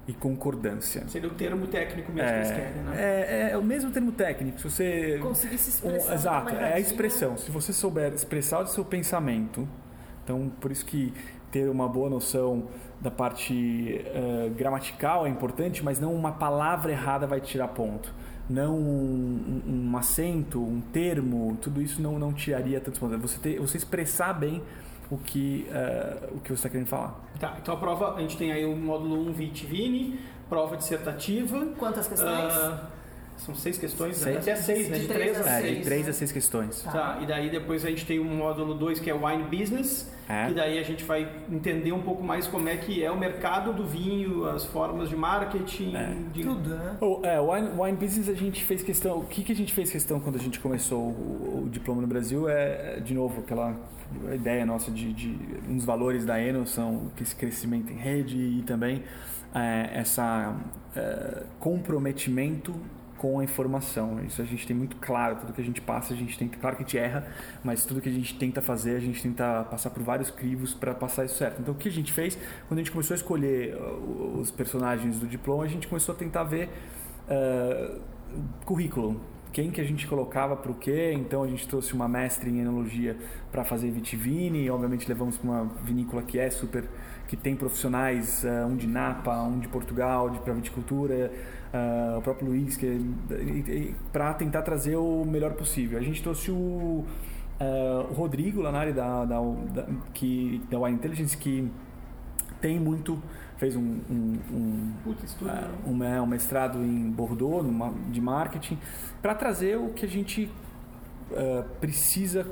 [0.08, 1.08] e concordância.
[1.08, 2.94] Seria o termo técnico mesmo que eles querem, né?
[2.98, 4.58] É, é o mesmo termo técnico.
[4.60, 6.14] Se você Conseguir se um- expressar.
[6.16, 7.38] exato, com uma é a expressão.
[7.38, 9.68] Se você souber expressar o seu pensamento,
[10.24, 11.14] então por isso que
[11.52, 12.68] ter uma boa noção
[13.04, 18.12] da parte eh, gramatical é importante, mas não uma palavra errada vai tirar ponto.
[18.50, 23.16] Não um, um- um acento, um termo, tudo isso não, não tiraria tantos pontos.
[23.16, 24.64] É Você, ter, você expressar bem
[25.12, 27.20] o que, eh, o que você está querendo falar.
[27.40, 30.18] Tá, então a prova, a gente tem aí o módulo 1 Vitivini,
[30.50, 31.66] prova dissertativa.
[31.78, 32.54] Quantas questões?
[32.54, 32.88] Ah,
[33.46, 34.38] são seis questões, Seis.
[34.38, 34.96] até seis, né?
[34.98, 35.68] De De três três a a É, seis.
[35.70, 35.86] de seis.
[35.86, 36.82] três a seis questões.
[36.84, 36.92] Tá.
[36.92, 40.50] Tá, e daí depois a gente tem o módulo 2 que é Wine Business, É.
[40.50, 43.74] e daí a gente vai entender um pouco mais como é que é o mercado
[43.74, 46.16] do vinho, as formas de marketing, É.
[46.32, 46.98] de Tudo, né?
[47.02, 49.20] O é, wine, wine Business a gente fez questão.
[49.20, 52.08] O que, que a gente fez questão quando a gente começou o, o diploma no
[52.08, 53.76] Brasil é, de novo, aquela
[54.34, 55.30] ideia nossa de, de.
[55.68, 59.04] Dos valores da Eno são esse crescimento em rede e também
[59.54, 60.56] é, essa
[60.96, 62.74] é, comprometimento
[63.24, 64.20] com a informação.
[64.26, 66.76] Isso a gente tem muito claro, tudo que a gente passa, a gente tenta, claro
[66.76, 67.26] que a gente erra,
[67.64, 70.94] mas tudo que a gente tenta fazer, a gente tenta passar por vários crivos para
[70.94, 71.62] passar isso certo.
[71.62, 75.20] Então o que a gente fez, quando a gente começou a escolher uh, os personagens
[75.20, 76.68] do diploma, a gente começou a tentar ver
[77.30, 78.02] uh,
[78.66, 79.22] currículo.
[79.54, 81.14] Quem que a gente colocava para o quê?
[81.16, 83.16] Então a gente trouxe uma mestre em enologia
[83.54, 86.90] para fazer vitivini, obviamente levamos para uma vinícola que é super
[87.26, 91.32] que tem profissionais, uh, um de Napa, um de Portugal, de para viticultura,
[91.74, 95.98] uh, o próprio Luiz, que para tentar trazer o melhor possível.
[95.98, 97.06] A gente trouxe o, uh,
[98.10, 101.70] o Rodrigo lá na área da, da, da, que, da Wine Intelligence, que
[102.62, 103.22] tem muito,
[103.58, 105.70] fez um, um, um, estudo, uh, né?
[105.86, 108.78] um, é, um mestrado em Bordeaux, numa, de marketing,
[109.22, 110.50] para trazer o que a gente
[111.32, 112.46] uh, precisa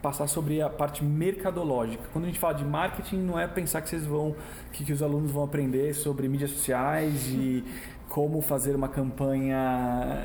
[0.00, 2.04] passar sobre a parte mercadológica.
[2.12, 4.34] Quando a gente fala de marketing, não é pensar que vocês vão,
[4.72, 7.64] que, que os alunos vão aprender sobre mídias sociais e
[8.18, 9.56] como fazer uma campanha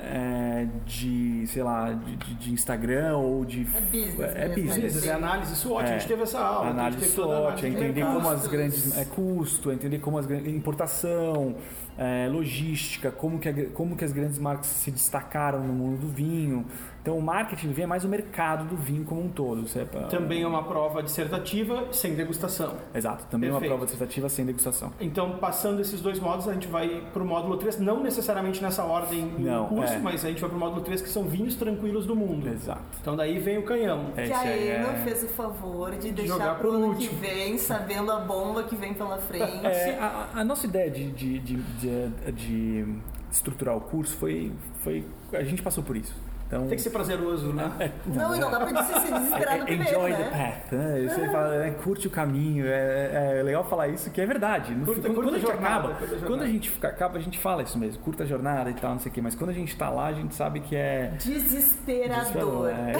[0.03, 3.67] é, de, sei lá, de, de- de Instagram ou de...
[3.77, 5.07] É business É mesmo, business.
[5.07, 6.07] É análise SWOT, a gente É.
[6.07, 6.69] teve essa aula.
[6.71, 8.15] análise SWOT, é entender mercado.
[8.15, 11.55] como as grandes é custo, é entender como as grandes importação,
[11.95, 16.07] é, logística, como que, a- como que as grandes marcas se destacaram no mundo do
[16.07, 16.65] vinho.
[17.03, 19.67] Então o marketing do vinho é mais o mercado do vinho como um todo.
[19.67, 22.77] Você- Também é uma prova dissertativa sem degustação.
[22.95, 23.71] Exato, também é uma Perfeito.
[23.77, 24.93] prova dissertativa sem degustação.
[25.01, 28.85] Então, passando esses dois módulos, a gente vai para o módulo 3, não necessariamente nessa
[28.85, 29.99] ordem Não, curso, é.
[29.99, 32.47] mas a gente vai para o módulo 3, que são vinhos tranquilos do mundo.
[32.47, 32.81] Exato.
[33.01, 34.11] Então, daí vem o canhão.
[34.15, 37.19] É que aí, é- fez o favor de Jogar deixar pro pro ano que último.
[37.19, 39.65] vem, sabendo a bomba que vem pela frente.
[39.65, 42.95] É, a, a nossa ideia de, de, de, de- de
[43.29, 45.03] estruturar o curso foi, foi.
[45.33, 46.15] A gente passou por isso.
[46.53, 47.71] Então, Tem que ser prazeroso, né?
[47.79, 50.17] é, Não, e não dá pra se se desesperar no É, primeiro, enjoy né?
[50.17, 51.07] the path, né?
[51.09, 54.73] Você fala, é, curte o caminho, é, é legal falar isso, que é verdade.
[54.75, 56.87] No Curta- fim, quando, curta quando a gente jornada, acaba, a quando a gente fica-
[56.89, 59.21] acaba, a gente fala isso mesmo, curta a jornada e tal, não sei o quê,
[59.21, 62.69] mas quando a gente tá lá, a gente sabe que é Desesperador.
[62.69, 62.93] É,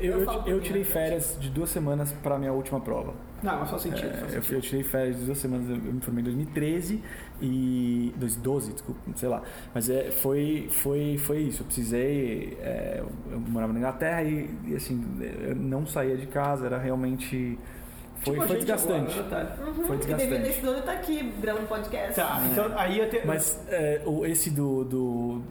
[0.00, 0.88] eu, eu, eu, mim, tirei né?
[0.88, 3.12] férias de duas semanas para minha última prova.
[3.42, 4.06] Não, mas faz sentido.
[4.06, 4.54] É, faz eu, sentido.
[4.54, 7.02] eu tirei férias de duas semanas, eu me formei em 2013
[7.40, 9.42] e 2012, desculpa, sei lá.
[9.74, 11.62] Mas é, foi, foi, foi isso.
[11.62, 15.04] Eu precisei, é, eu morava na Inglaterra e, e, assim,
[15.42, 17.58] eu não saía de casa, era realmente
[18.20, 19.18] foi, Tipo foi desgastante.
[19.18, 19.64] agora, tá?
[19.64, 20.48] Uhum, Foi e devido a desgastante.
[20.50, 22.14] esse dono tá aqui gravando podcast.
[22.14, 23.26] Tá, então aí ia ter.
[23.26, 25.42] Mas é, o, esse do, do,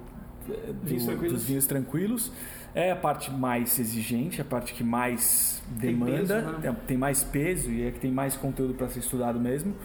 [0.47, 1.33] do- Vinhos tranquilos.
[1.33, 2.31] dos vinhos tranquilos
[2.73, 6.59] é a parte mais exigente, a parte que mais Tem demanda, peso, né?
[6.61, 9.75] tem, tem mais peso e é que tem mais conteúdo para ser estudado mesmo.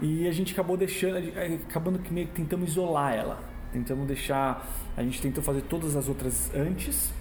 [0.00, 3.40] E a gente acabou deixando, é, acabando que meio que tentamos isolar ela.
[3.72, 4.66] Tentamos deixar,
[4.96, 7.12] a gente tentou fazer todas as outras antes.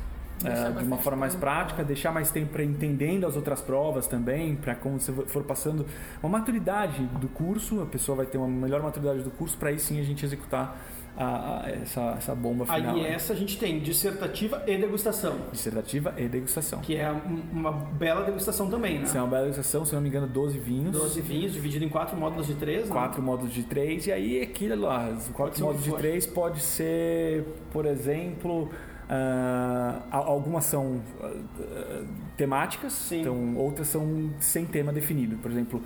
[0.44, 4.56] É, de uma forma mais prática, deixar mais tempo para entendendo as outras provas também,
[4.56, 5.86] para como você for passando
[6.24, 9.78] uma maturidade do curso, a pessoa vai ter uma melhor maturidade do curso, para aí
[9.78, 10.82] sim a gente executar
[11.18, 12.96] a- a- essa, essa bomba final.
[12.96, 13.12] Aí né?
[13.14, 16.80] essa a gente tem dissertativa e degustação, Dissertativa e degustação.
[16.80, 19.04] que é um- uma bela degustação também, né?
[19.04, 20.92] Isso é uma bela degustação, se não me engano, 12 vinhos.
[20.92, 22.94] 12 vinhos, dividido em quatro módulos de três, né?
[22.94, 27.44] Quatro módulos de três, e aí aquilo lá, os quatro módulos de três pode ser,
[27.72, 28.70] por exemplo,
[29.10, 32.04] a- algumas são ah,
[32.38, 33.22] temáticas, Sim.
[33.22, 35.36] então outras são sem tema definido.
[35.38, 35.82] Por exemplo,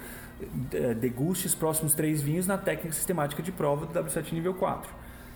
[0.71, 4.93] eh, deguste os próximos três vinhos na técnica sistemática de prova do W7 nível 4.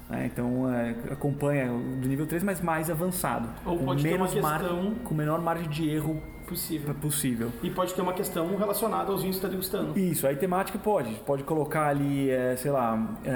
[0.09, 0.29] Né?
[0.33, 3.47] então eh, acompanha do nível 3, mas mais avançado.
[3.65, 6.95] Ou com pode ter uma menos mar- questão- com menor margem de erro Possível.
[6.95, 7.51] possível.
[7.61, 9.99] E pode ter uma questão relacionada aos vinhos que você está degustando.
[9.99, 11.13] Isso, aí temática pode.
[11.25, 13.29] Pode colocar ali, é, sei lá, é,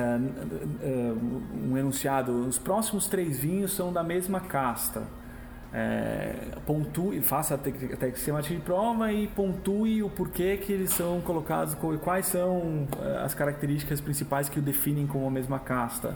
[0.82, 1.14] é,
[1.70, 2.32] um enunciado.
[2.48, 5.04] Os próximos três vinhos são da mesma casta.
[5.76, 6.36] É,
[6.68, 10.92] pontue, faça a técnica a técnica sistemática de prova e pontue o porquê que eles
[10.92, 15.58] são colocados, co- quais são é, as características principais que o definem como a mesma
[15.60, 16.16] casta.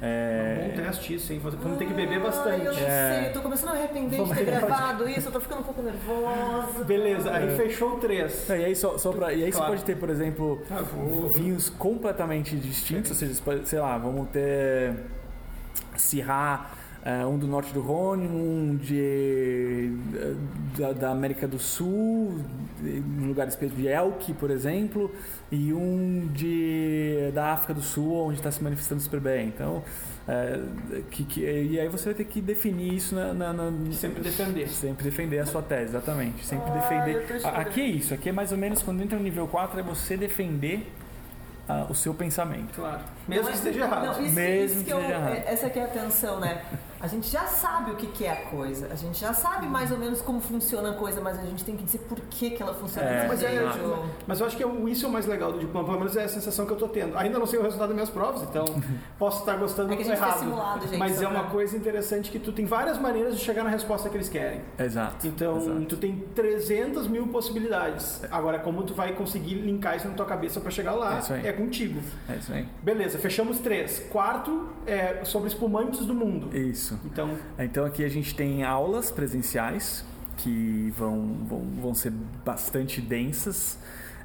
[0.00, 1.40] É um É, bom teste isso, hein?
[1.42, 2.66] Vamos ter que beber Ai, bastante.
[2.66, 3.14] eu não É.
[3.20, 5.64] sei, eu tô começando a arrepender de Vamos- ter gravado isso, eu tô ficando um
[5.64, 6.84] pouco nervosa.
[6.84, 8.50] Beleza, aí fechou o três.
[8.50, 9.66] É, e aí, só, só pra, e aí Claro.
[9.66, 13.96] você pode ter, por exemplo, Ah, vou- vinhos completamente distintos, ou seja, pode- sei lá,
[13.96, 14.92] vamos ter
[15.96, 16.70] Syrah,
[17.06, 19.92] eh, um do norte do Rhône, um de,
[20.76, 22.40] da, da América do Sul,
[22.82, 25.10] no lugar específico de Elk, por exemplo,
[25.50, 29.46] e um de, da África do Sul, onde está se manifestando super bem.
[29.46, 29.84] Então,
[30.28, 30.60] eh,
[31.10, 34.68] que, que- e aí você vai ter que definir isso na, na- na- Sempre defender.
[34.68, 36.44] Sempre defender a sua tese, exatamente.
[36.44, 37.46] Sempre eu tô defender.
[37.46, 40.16] Aqui é isso, aqui é mais ou menos quando entra no nível 4, é você
[40.16, 40.92] defender
[41.68, 42.74] ah, o seu pensamento.
[42.74, 43.00] Claro.
[43.26, 44.04] Mesmo Não, que é- esteja errado.
[44.06, 45.32] não, isso, Mesmo isso que eu- esteja errado.
[45.34, 46.62] é- Essa aqui é a atenção, né?
[47.00, 49.90] A gente já sabe o que, que é a coisa, a gente já sabe mais
[49.92, 52.62] ou menos como funciona a coisa, mas a gente tem que dizer por que, que
[52.62, 54.04] ela funciona É, Mas, é, jeito.
[54.26, 56.24] mas eu acho que é- isso é o mais legal do diploma, pelo menos é
[56.24, 57.16] a sensação que eu tô tendo.
[57.18, 58.64] Ainda não sei o resultado das minhas provas, então
[59.18, 60.38] posso estar gostando É que a ou gente errado.
[60.38, 63.70] simulado, gente, mas é uma coisa interessante que tu tem várias maneiras de chegar na
[63.70, 64.62] resposta que eles querem.
[64.78, 65.26] Exato.
[65.26, 65.84] Então, exato.
[65.86, 68.22] tu tem 300 mil possibilidades.
[68.30, 71.32] Agora, como tu vai conseguir linkar isso na tua cabeça para chegar lá, É isso
[71.34, 71.46] aí.
[71.46, 72.00] é contigo.
[72.28, 72.66] É isso aí.
[72.82, 74.00] Beleza, fechamos três.
[74.10, 76.56] Quarto é sobre espumantes do mundo.
[76.56, 76.85] Isso.
[77.04, 80.04] Então, Então aqui a gente tem aulas presenciais
[80.38, 82.12] que vão, vão, vão ser
[82.44, 83.78] bastante densas.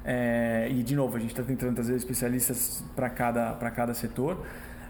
[0.04, 4.44] É, e de novo, a gente está tentando trazer especialistas para cada, cada setor.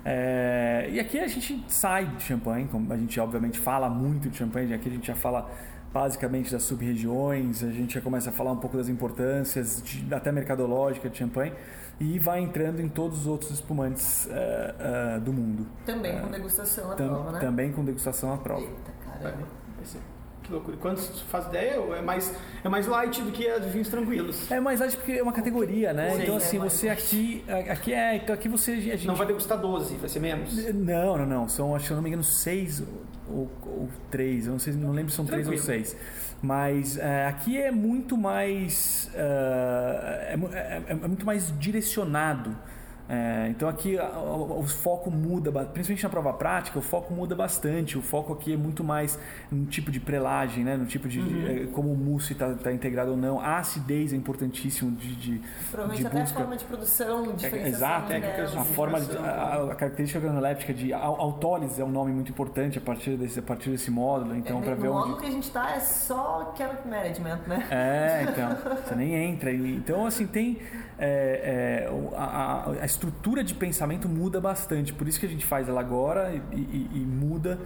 [0.05, 4.37] É, e aqui a gente sai de champanhe, como a gente obviamente fala muito de
[4.37, 5.49] champanhe, aqui a gente já fala
[5.93, 10.33] basicamente das sub-regiões, a gente já começa a falar um pouco das importâncias, de- até
[10.33, 11.53] mercadológica de champanhe,
[12.01, 15.67] e vai entrando em todos os outros espumantes uh, uh, do mundo.
[15.87, 17.41] Também com eh, degustação à tam, prova, né?
[17.41, 18.63] Também com degustação à prova.
[18.63, 19.47] Eita, caramba.
[19.81, 20.13] É,
[20.43, 20.77] que loucura.
[20.79, 21.75] Quantos faz ideia?
[21.97, 22.35] É mais,
[22.65, 24.51] é mais light do que os vinhos tranquilos.
[24.51, 26.11] É mais light porque é uma categoria, né?
[26.11, 27.45] Sim, então, é assim, é você aqui.
[27.71, 28.17] Aqui é.
[28.17, 28.81] Então aqui você.
[28.81, 29.07] Gente...
[29.07, 30.53] Não vai degustar 12, vai ser menos?
[30.75, 31.49] Não, não, não.
[31.49, 32.83] São, acho que eu não me engano, 6
[33.29, 34.47] ou, ou 3.
[34.47, 35.97] Eu não, sei, não lembro se são 3 ou 6.
[36.43, 39.09] Mas é, aqui é muito mais.
[39.15, 42.57] é, é é- é muito mais direcionado.
[43.15, 47.35] É, então aqui a- o, o foco muda, principalmente na prova prática, o foco muda
[47.35, 47.99] bastante.
[47.99, 49.19] O foco aqui é muito mais
[49.51, 50.79] no tipo de prelagem, né?
[50.79, 53.39] no tipo de é, como o mousse está integrado ou não.
[53.39, 56.39] A acidez é importantíssimo de, de, Provavelmente de até a busca.
[56.39, 60.93] forma de produção, diferenciação Exato, técnicas de a forma, de- a, a característica granuléptica de
[60.95, 64.59] au- autólise é um nome muito importante a partir desse, a partir desse módulo, então
[64.59, 65.23] É, para no ver módulo onde.
[65.23, 67.67] que a gente tá é só character management, né?
[67.71, 69.53] É, então, você nem entra.
[69.53, 70.59] Então, assim, tem.
[70.99, 74.93] é, é, a, a- a estrutura de pensamento muda bastante.
[74.93, 77.59] Por isso que a gente faz ela agora e, e- e muda.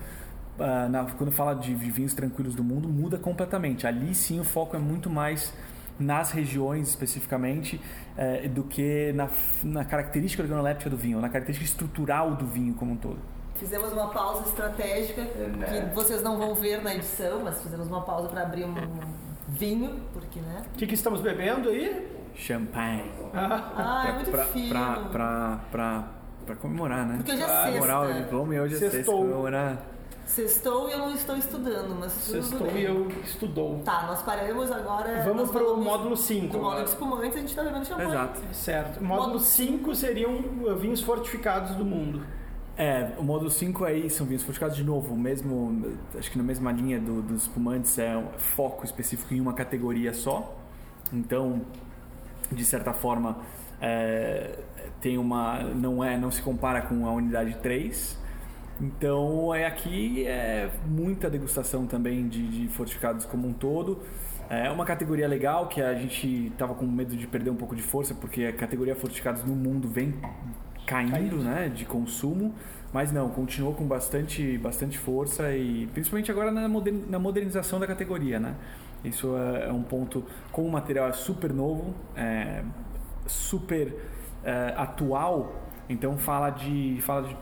[0.59, 3.87] ah, na- quando fala de vinhos tranquilos do mundo, muda completamente.
[3.87, 5.53] Ali sim o foco é muito mais
[6.01, 7.79] nas regiões especificamente
[8.17, 9.29] eh, do que na,
[9.63, 13.19] na característica organoléptica do vinho, na característica estrutural do vinho como um todo.
[13.57, 15.89] Fizemos uma pausa estratégica né?
[15.89, 18.75] que vocês não vão ver na edição, mas fizemos uma pausa para abrir um
[19.49, 20.63] vinho, porque, né?
[20.75, 22.16] O que, que estamos bebendo aí?
[22.37, 23.11] Champanhe.
[23.35, 24.69] Ah, Ah, é muito pra, fino.
[24.69, 26.05] pra, pra, pra,
[26.47, 27.17] pra comemorar, né?
[27.17, 28.23] Porque hoje é Pra comemorar o sexta.
[28.23, 28.97] diploma e hoje é sexta.
[28.97, 29.19] Sextou.
[29.19, 29.83] Comemorar.
[30.27, 32.79] Sextou e eu não estou estudando, mas tudo sextou bem.
[32.79, 33.79] e eu estudou.
[33.85, 35.23] Tá, nós paramos agora.
[35.25, 38.09] Vamos pro falamos módulo 5 Do módulo de espumantes, a gente tá bebendo champanhe.
[38.11, 38.41] Exato.
[38.53, 39.05] Certo.
[39.05, 40.43] Módulo Módulo 5 seriam
[40.79, 42.23] vinhos fortificados do mundo.
[42.77, 46.45] É, o módulo 5 aí são vinhos fortificados de novo, o mesmo, acho que na
[46.45, 50.55] mesma linha do- dos espumantes é um foco específico em uma categoria só.
[51.13, 51.63] Então,
[52.53, 53.39] de certa forma,
[53.81, 54.59] é,
[55.01, 58.19] tem uma não é, não se compara com a unidade 3.
[58.81, 64.01] Então, é aqui é muita degustação também de, de fortificados como um todo.
[64.49, 67.83] É uma categoria legal que a gente tava com medo de perder um pouco de
[67.83, 70.15] força porque a categoria fortificados no mundo vem
[70.87, 71.37] caindo, Caindo.
[71.39, 72.55] né, de consumo,
[72.93, 78.55] mas não, continuou com bastante, bastante força e principalmente agora na modernização da categoria, né?
[79.09, 82.63] Isso é, é um ponto, como o material é super novo, é,
[83.27, 83.95] super
[84.45, 85.53] é, atual,
[85.89, 87.37] então fala de fala de,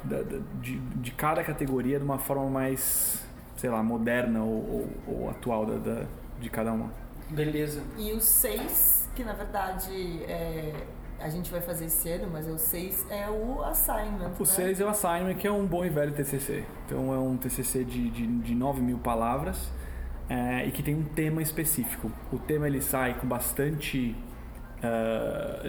[0.60, 3.24] de, de cada categoria de uma forma mais,
[3.56, 6.06] sei lá, moderna ou, ou- ou atual da, da-
[6.40, 6.90] de cada uma.
[7.30, 7.82] Beleza.
[7.96, 10.72] E o 6, que na verdade é,
[11.20, 14.32] a gente vai fazer esse ano, mas é o 6 é o assignment.
[14.38, 14.44] O né?
[14.46, 16.64] 6 é o assignment, que é um bom e velho TCC.
[16.86, 19.70] Então é um TCC de, de, de 9 mil palavras
[20.28, 22.10] é, e que tem um tema específico.
[22.32, 24.14] O tema ele sai com bastante.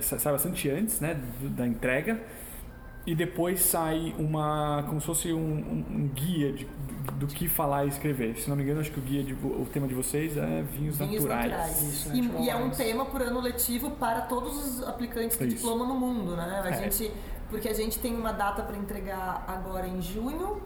[0.02, 2.22] sa- sai bastante antes né, da entrega
[3.06, 4.84] e depois sai uma.
[4.88, 6.68] como se fosse um, um- um guia de,
[7.14, 8.36] do, que falar e escrever.
[8.38, 10.98] Se não me engano, acho que o guia de, o tema de vocês é vinhos,
[10.98, 11.52] Vinhos naturais.
[11.52, 11.82] naturais.
[11.84, 15.46] Isso, e, natural e é um tema por ano letivo para todos os aplicantes de
[15.48, 15.56] Isso.
[15.58, 16.62] diploma no mundo, né?
[16.64, 16.90] A É.
[16.90, 17.12] gente,
[17.50, 20.62] porque a gente tem uma data para entregar agora em junho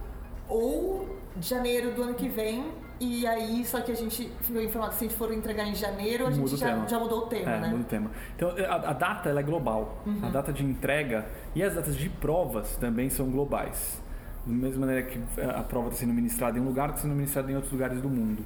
[0.48, 1.08] ou
[1.42, 2.66] janeiro do ano que vem.
[3.00, 5.74] E aí, só que a gente ficou informado que se a gente for entregar em
[5.76, 7.68] janeiro, a Muda gente já, já mudou o tema, É, né?
[7.70, 8.12] muda o tema.
[8.36, 10.04] Então, a, a data ela é global.
[10.22, 11.26] A data de entrega
[11.56, 14.02] e as datas de provas também são globais.
[14.46, 17.50] Da mesma maneira que a prova está sendo ministrada em um lugar, está sendo ministrada
[17.52, 18.44] em outros lugares do mundo.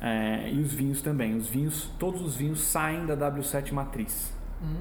[0.00, 1.36] É, e os vinhos também.
[1.36, 4.32] Os vinhos, todos os vinhos saem da W7 matriz.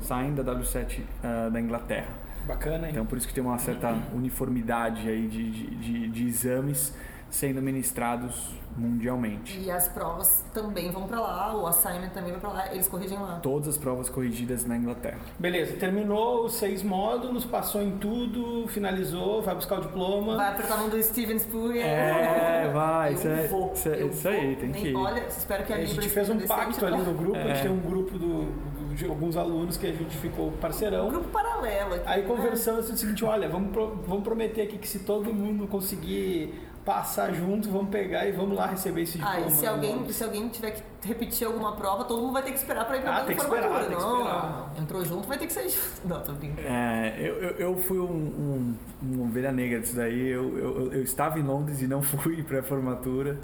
[0.01, 2.09] Saem da W7 ah, da Inglaterra.
[2.47, 2.91] Bacana, hein?
[2.93, 6.95] Então, por isso que tem uma certa uniformidade aí de, de, de- de exames
[7.29, 9.59] sendo ministrados mundialmente.
[9.59, 13.17] E as provas também vão para lá, o assignment também vai para lá, eles corrigem
[13.17, 13.39] lá.
[13.41, 15.17] Todas as provas corrigidas na Inglaterra.
[15.39, 20.37] Beleza, terminou os seis módulos, passou em tudo, finalizou, vai buscar o diploma.
[20.37, 21.85] Vai apertar a mão do Steven Spurrier.
[21.85, 24.95] É, vai, Eu isso é- vou, isso é- eu isso aí, tem Nem- que ir.
[24.95, 27.61] Olha, espero que a A gente fez um pacto ali no grupo, a gente É.
[27.63, 31.09] tem um grupo do, de alguns alunos que a gente ficou Um parceirão.
[31.09, 32.03] grupo paralelo aqui.
[32.05, 32.27] Aí né?
[32.27, 36.53] conversamos o seguinte, olha, vamos, pro- vamos prometer aqui que se todo mundo conseguir
[36.87, 39.35] passar junto, vamos pegar e vamos lá receber esse diploma.
[39.35, 42.51] Ah, e se alguém, se alguém tiver que repetir alguma prova, todo mundo vai ter
[42.51, 43.81] que esperar pra ir pra Ah, tem que formatura.
[43.81, 44.73] esperar, tem que não, esperar.
[44.79, 46.07] entrou junto, vai ter que sair junto.
[46.07, 46.65] Não, tô brincando.
[46.65, 48.73] É, eu, eu, eu fui um,
[49.03, 50.29] um, ovelha negra disso daí.
[50.29, 53.37] Eu, eu, eu estava em Londres e não fui para a formatura.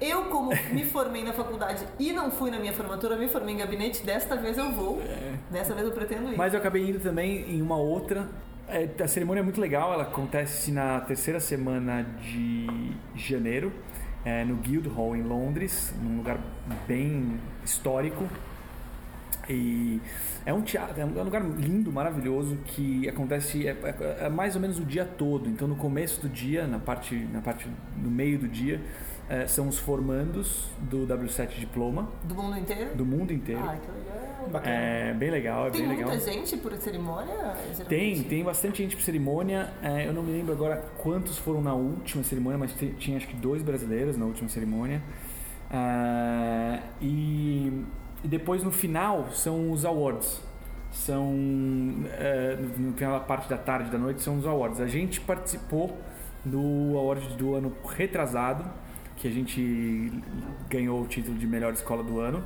[0.00, 3.58] Eu, como me formei na faculdade e não fui na minha formatura, me formei em
[3.58, 5.00] gabinete, desta vez eu vou.
[5.52, 6.36] Dessa vez eu pretendo ir.
[6.36, 8.28] Mas eu acabei indo também em uma outra.
[8.68, 12.66] É, a cerimônia é muito legal, ela acontece na terceira semana de
[13.14, 13.72] janeiro,
[14.24, 16.38] é, no Guildhall, em Londres, num lugar
[16.86, 18.24] bem histórico.
[19.48, 19.98] E
[20.44, 24.60] é um teatro, é um lugar lindo, maravilhoso, que acontece é, é- é mais ou
[24.60, 25.48] menos o dia todo.
[25.48, 27.66] Então, no começo do dia, na parte, na parte
[27.96, 28.78] no meio do dia,
[29.28, 32.94] é, são os formandos do W7 Diploma, Do mundo inteiro?
[32.96, 33.62] do mundo inteiro.
[33.64, 34.48] Ai, que legal.
[34.50, 34.74] Bacana.
[34.74, 36.26] É bem legal, é Tem bem muita legal.
[36.26, 37.34] gente por cerimônia?
[37.34, 38.22] Tem, geralmente?
[38.24, 39.70] tem bastante gente por cerimônia.
[39.82, 43.36] É, eu não me lembro agora quantos foram na última cerimônia, mas tinha acho que
[43.36, 45.02] dois brasileiros na última cerimônia.
[45.70, 47.84] É, e,
[48.24, 50.40] e depois no final são os awards.
[50.90, 51.34] São
[52.18, 54.80] é, no no final da parte da tarde da noite são os awards.
[54.80, 55.98] A gente participou
[56.44, 58.64] do award do ano retrasado,
[59.18, 60.12] que a gente
[60.68, 62.42] ganhou o título de melhor escola do ano.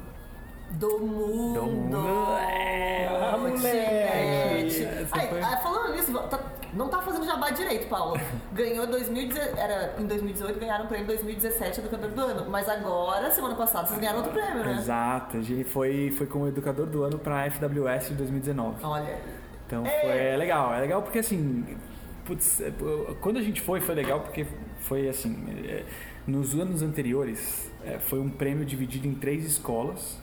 [0.72, 1.60] Do mundo.
[1.60, 1.96] Do mundo.
[2.38, 4.88] É, Ah, moleque.
[5.12, 6.40] Ai, foi- ah, falando nisso, tá-
[6.72, 8.18] não tá fazendo jabá direito, Paulo.
[8.54, 12.50] Ganhou 2018, era em 2018, ganharam o prêmio 2017 Educador do Ano.
[12.50, 14.76] Mas agora, semana passada, vocês ganharam outro prêmio, né?
[14.78, 18.82] Exato, a gente foi, foi como educador do ano para a FWS de 2019.
[18.82, 19.18] Olha.
[19.66, 21.76] Então foi é legal, é legal porque assim,
[22.24, 22.72] putz, é,
[23.20, 24.46] quando a gente foi, foi legal porque
[24.80, 25.84] foi assim, é,
[26.26, 30.20] nos anos anteriores é, foi um prêmio dividido em três escolas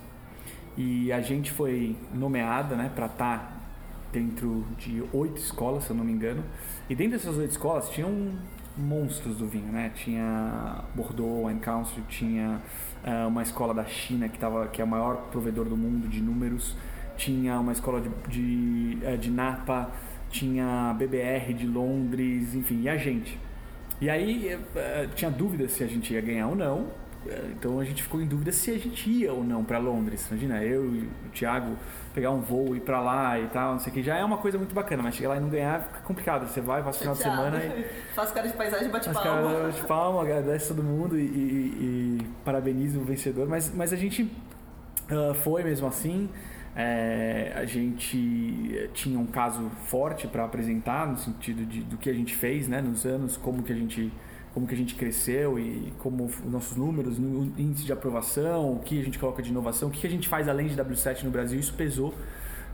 [0.78, 3.60] e a gente foi nomeada, né, para estar
[4.12, 6.43] dentro de oito escolas, se eu não me engano.
[6.89, 8.34] E dentro dessas oito escolas tinham
[8.78, 9.91] monstros do vinho, né?
[9.93, 12.62] Tinha Bordeaux Wine Council, tinha
[13.04, 16.22] ah, uma escola da China que, tava, que é o maior provedor do mundo de
[16.22, 16.76] números,
[17.18, 19.91] tinha uma escola de, de, eh, de Napa,
[20.30, 23.38] tinha BBR de Londres, enfim, e a gente.
[24.02, 26.88] E aí eh, eh, tinha dúvida se a gente ia ganhar ou não.
[27.28, 30.26] Eh, Então a gente ficou em dúvida se a gente ia ou não para Londres.
[30.30, 31.76] Imagina, eu e o Thiago
[32.14, 34.02] pegar um voo, ir para lá e tal, não sei o que.
[34.04, 36.47] Já é uma coisa muito bacana, mas chegar lá e não ganhar fica complicado.
[36.47, 37.86] Você vai, passa o final de semana e
[38.16, 39.52] Faz cara de paisagem, bate as palma.
[39.54, 43.47] caras de palma, agradece todo mundo e, e- e parabeniza o vencedor.
[43.50, 44.32] Mas, mas a gente
[45.10, 46.30] ah, foi mesmo assim.
[46.82, 52.13] É, a gente tinha um caso forte para apresentar no sentido de, do que a
[52.13, 54.09] gente fez né, nos anos, como que a gente
[54.53, 58.80] como que a gente cresceu e como os nossos números, no índice de aprovação, o
[58.80, 61.30] que a gente coloca de inovação, o que a gente faz além de W7 no
[61.30, 62.13] Brasil, isso pesou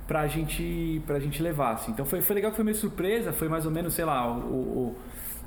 [0.08, 1.74] pra gente, pra gente levar.
[1.74, 1.92] Assim.
[1.92, 4.96] Então foi, foi legal foi meio surpresa, foi mais ou menos, sei lá, o, o-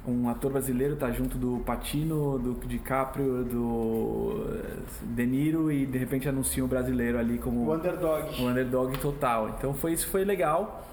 [0.08, 5.98] um ator brasileiro tá junto do Patino, do DiCaprio, do eh, De Niro e de
[5.98, 8.42] repente anuncia um brasileiro ali como O underdog.
[8.42, 9.50] o underdog total.
[9.58, 10.84] Então foi isso foi legal.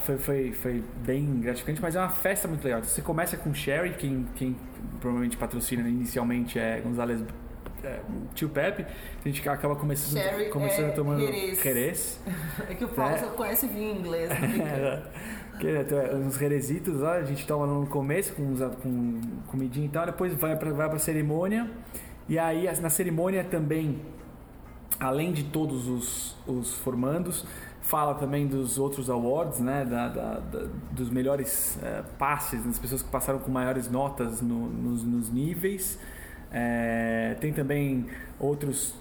[0.00, 2.82] Foi, foi, foi bem gratificante, mas é uma festa muito legal.
[2.82, 4.56] Você começa com Sherry, quem, quem
[5.00, 7.22] provavelmente patrocina inicialmente é Gonzalez
[7.84, 8.00] é,
[8.34, 8.82] Tio Pepe.
[9.24, 11.20] A gente acaba começando, Sherry começando é tomando
[11.54, 12.20] Jerez.
[12.68, 13.18] É que o Paulo É.
[13.18, 14.30] só conhece vinho inglês.
[15.60, 19.90] Que é, uns reresitos lá, a gente toma no começo com, uns, com comidinha e
[19.90, 21.70] tal, depois vai pra, vai pra cerimônia.
[22.28, 24.00] E aí na cerimônia também,
[24.98, 27.44] além de todos os, os formandos,
[27.82, 29.84] fala também dos outros awards, né?
[29.84, 34.68] Da, da- da- dos melhores eh, passes, das pessoas que passaram com maiores notas no-
[34.68, 35.98] nos, nos níveis.
[36.52, 38.06] É, tem também
[38.38, 38.94] outros,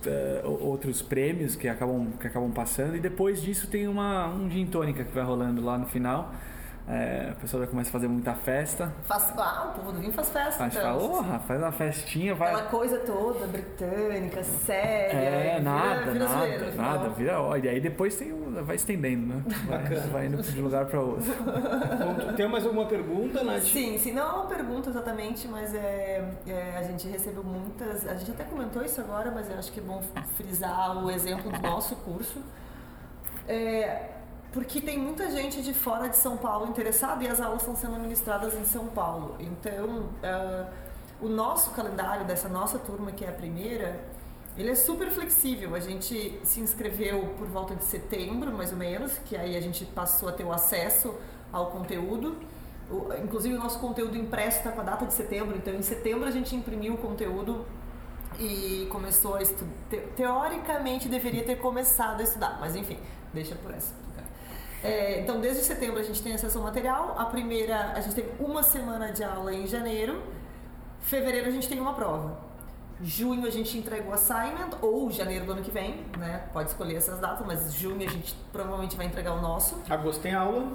[0.44, 4.66] o- outros prêmios que acabam, que acabam passando e depois disso tem uma, um gin
[4.68, 6.34] tônica que vai rolando lá no final.
[6.92, 8.92] É, o pessoal já começa a fazer muita festa.
[9.04, 10.64] Faz, ah, o povo do vinho faz festa.
[10.64, 11.00] A gente então.
[11.00, 12.52] fala, "Porra, faz uma festinha, vai.
[12.52, 15.14] Aquela coisa toda britânica, séria.
[15.14, 16.94] É, vira- nada, vira zoeira nada, final.
[16.98, 19.44] nada, vira ó, E aí depois tem um, vai estendendo, né?
[19.68, 21.32] Vai, vai indo de um lugar para outro.
[21.32, 23.62] Bom, Tem mais alguma pergunta, Nath?
[23.66, 28.08] Sim, sim, não é uma pergunta exatamente, mas é, é, a gente recebeu muitas.
[28.08, 30.02] A gente até comentou isso agora, mas eu acho que é bom
[30.36, 32.42] frisar o exemplo do nosso curso.
[33.48, 34.10] É,
[34.52, 38.00] porque tem muita gente de fora de São Paulo interessada e as aulas estão sendo
[38.00, 39.36] ministradas em São Paulo.
[39.40, 40.66] Então, é,
[41.22, 44.04] o nosso calendário dessa nossa turma, que é a primeira,
[44.58, 45.76] ele é super flexível.
[45.76, 49.86] A gente se inscreveu por volta de setembro, mais ou menos, que aí a gente
[49.86, 51.14] passou a ter o acesso
[51.54, 52.36] ao conteúdo.
[52.90, 56.28] O- inclusive, o nosso conteúdo impresso está com a data de setembro, então em setembro
[56.28, 57.64] a gente imprimiu o conteúdo
[58.40, 59.72] e começou a estudar.
[60.16, 62.98] Teoricamente deveria ter começado a estudar, mas enfim,
[63.32, 63.94] deixa por essa.
[64.84, 67.16] É, então, desde setembro a gente tem acesso ao material.
[67.18, 70.22] A primeira, a gente teve uma semana de aula em janeiro.
[71.02, 72.50] Fevereiro a gente tem uma prova.
[73.02, 76.44] Junho a gente entrega o assignment, ou janeiro do ano que vem, né?
[76.52, 79.82] Pode escolher essas datas, mas junho a gente provavelmente vai entregar o nosso.
[79.90, 80.68] Agosto tem aula.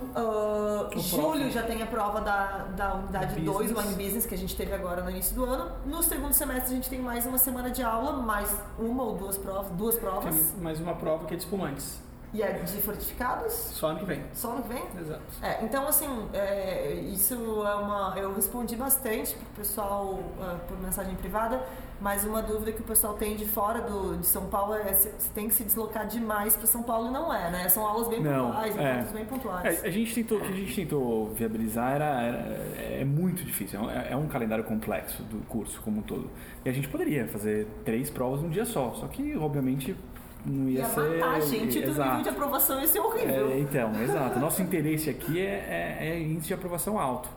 [0.94, 1.50] O julho próximo.
[1.50, 3.72] já tem a prova da, da unidade Business.
[3.72, 5.70] 2, o Wine Business, que a gente teve agora no início do ano.
[5.84, 9.36] No segundo semestre a gente tem mais uma semana de aula, mais uma ou duas
[9.36, 9.70] provas.
[9.72, 10.34] Duas provas.
[10.34, 12.00] Tem mais uma prova que é de espumantes.
[12.34, 13.52] E a de fortificados?
[13.52, 14.22] Só ano que vem.
[14.34, 14.82] Só ano que vem?
[15.00, 15.22] Exato.
[15.40, 18.12] É, então, assim, é, isso é uma.
[18.16, 21.64] Eu respondi bastante pro pessoal uh, por mensagem privada,
[22.00, 25.12] mas uma dúvida que o pessoal tem de fora do, de São Paulo é se,
[25.16, 27.68] se tem que se deslocar demais para São Paulo e não é, né?
[27.68, 28.90] São aulas bem Não, pontuais, é.
[28.92, 29.84] encontros bem pontuais.
[29.84, 33.78] É, a gente tentou, o que a gente tentou viabilizar era, era- é muito difícil,
[33.78, 36.28] é um- é um calendário complexo do curso como um todo.
[36.64, 39.96] E a gente poderia fazer três provas num dia só, só que obviamente
[40.46, 41.00] não ia Ia ser.
[41.18, 42.08] matar a gente do exato.
[42.10, 43.50] nível de aprovação, isso é horrível.
[43.50, 44.38] É, então, exato.
[44.38, 47.28] Nosso interesse aqui é, é, é índice de aprovação alto.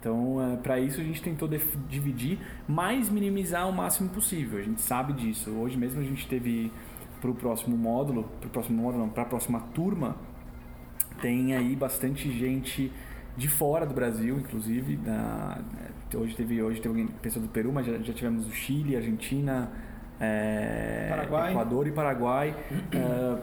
[0.00, 1.48] Então, para isso a gente tentou
[1.88, 2.38] dividir,
[2.68, 4.58] mas minimizar o máximo possível.
[4.58, 5.50] A gente sabe disso.
[5.50, 6.70] Hoje mesmo a gente teve
[7.22, 10.14] para o próximo módulo, para o próximo módulo, não, para a próxima turma,
[11.22, 12.92] tem aí bastante gente
[13.36, 14.96] de fora do Brasil, inclusive.
[14.96, 15.58] Da,
[16.14, 19.72] hoje teve hoje teve alguém- pessoa do Peru, mas já, já tivemos do Chile, Argentina,
[20.20, 21.50] é, Paraguai.
[21.52, 22.54] Equador e Paraguai,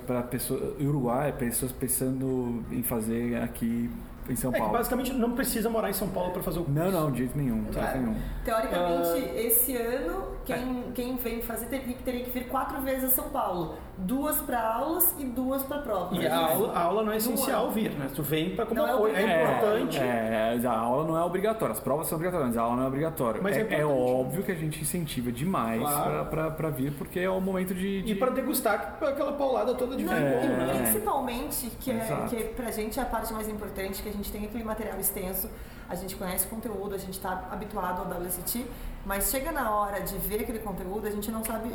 [0.08, 3.90] para pessoa Uruguai, pessoas pensando em fazer aqui
[4.30, 4.74] em São É que Paulo.
[4.78, 6.80] basicamente não precisa morar em São Paulo para fazer o curso.
[6.80, 7.98] Não, não, de jeito nenhum, de jeito É.
[7.98, 8.16] nenhum.
[8.46, 9.42] Teoricamente, Ah.
[9.42, 13.76] esse ano, quem, quem vem fazer teria, teria que vir quatro vezes a São Paulo.
[13.98, 16.16] Duas para aulas e duas para prova.
[16.16, 17.72] E a aula, a aula não é essencial é.
[17.72, 18.10] vir, né?
[18.16, 19.16] Tu vem para como Não é apoio.
[19.16, 19.78] É, obrigatório.
[19.84, 19.98] importante.
[20.00, 22.84] É, é, a aula não é obrigatória, as provas são obrigatórias, mas a aula não
[22.84, 23.42] é obrigatória.
[23.44, 23.84] Mas é é, importante.
[23.86, 26.26] óbvio que a gente incentiva demais Claro.
[26.56, 28.02] para vir, porque é o momento de.
[28.02, 30.80] de- E para degustar aquela paulada toda de Não, e né?
[30.84, 34.46] principalmente, que, é, que pra gente é a parte mais importante, que a gente tem
[34.46, 35.50] aquele material extenso,
[35.88, 38.66] a gente conhece o conteúdo, a gente está habituado ao WST,
[39.06, 41.70] mas chega na hora de ver aquele conteúdo, a gente não sabe.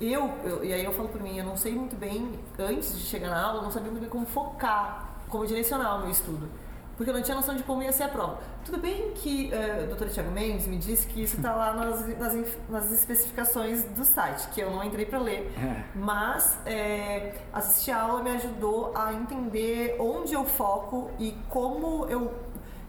[0.00, 3.04] Eu, eu- e aí eu falo por mim, eu não sei muito bem, antes de
[3.04, 6.48] chegar na aula, eu não sabia muito bem como focar, como direcionar o meu estudo.
[6.96, 8.38] Porque eu não tinha noção de como ia ser a prova.
[8.64, 10.06] Tudo bem que eh, o Dr.
[10.10, 12.34] Thiago Mendes me disse que isso está lá nas, nas,
[12.68, 15.52] nas especificações do site, que eu não entrei para ler.
[15.58, 15.82] É.
[15.96, 22.32] Mas é, assistir a aula me ajudou a entender onde eu foco e como eu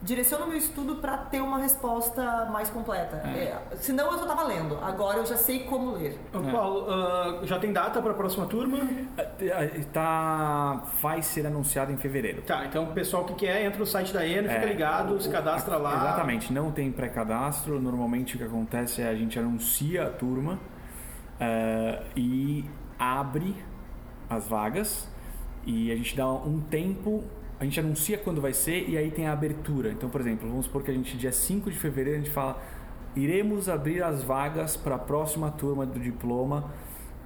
[0.02, 3.16] direciono meu estudo para ter uma resposta mais completa.
[3.18, 4.78] É, senão eu só estava lendo.
[4.82, 6.20] Agora eu já sei como ler.
[6.34, 8.78] Ô, Paulo, ah, já tem data para a próxima turma?
[9.92, 12.42] Tá, vai ser anunciado em fevereiro.
[12.44, 15.30] Tá, então o pessoal que quer entra no site da ENO, fica É, ligado, se
[15.30, 15.96] cadastra lá.
[15.96, 17.80] Exatamente, não tem pré-cadastro.
[17.82, 20.60] Normalmente o que acontece é a gente anuncia a turma
[21.40, 22.66] eh, e
[23.00, 23.56] abre
[24.30, 25.08] as vagas
[25.66, 27.24] e a gente dá um tempo.
[27.60, 29.92] A gente anuncia quando vai ser e aí tem a abertura.
[29.92, 32.62] Então, por exemplo, vamos supor que a gente, dia 5 de fevereiro, a gente fala:
[33.16, 36.72] iremos abrir as vagas para a próxima turma do diploma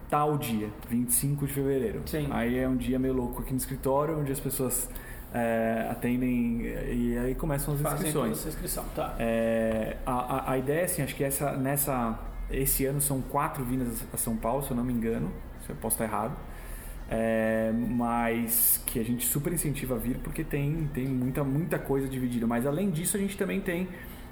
[0.10, 2.02] tal dia, 25 de fevereiro.
[2.06, 2.28] Sim.
[2.32, 4.90] Aí é um dia meio louco aqui no escritório, onde as pessoas
[5.34, 8.40] eh, atendem e aí começam as Fazem inscrições.
[8.40, 9.16] essa inscrição, tá.
[9.20, 12.20] É, a, a, a ideia, assim, acho que essa, nessa,
[12.50, 15.32] esse ano são quatro vindas a São Paulo, se eu não me engano,
[15.66, 16.36] se eu posso estar errado.
[17.12, 22.08] É, mas que a gente super incentiva a vir porque tem, tem muita, muita coisa
[22.08, 22.46] dividida.
[22.46, 23.88] Mas além disso, a gente também tem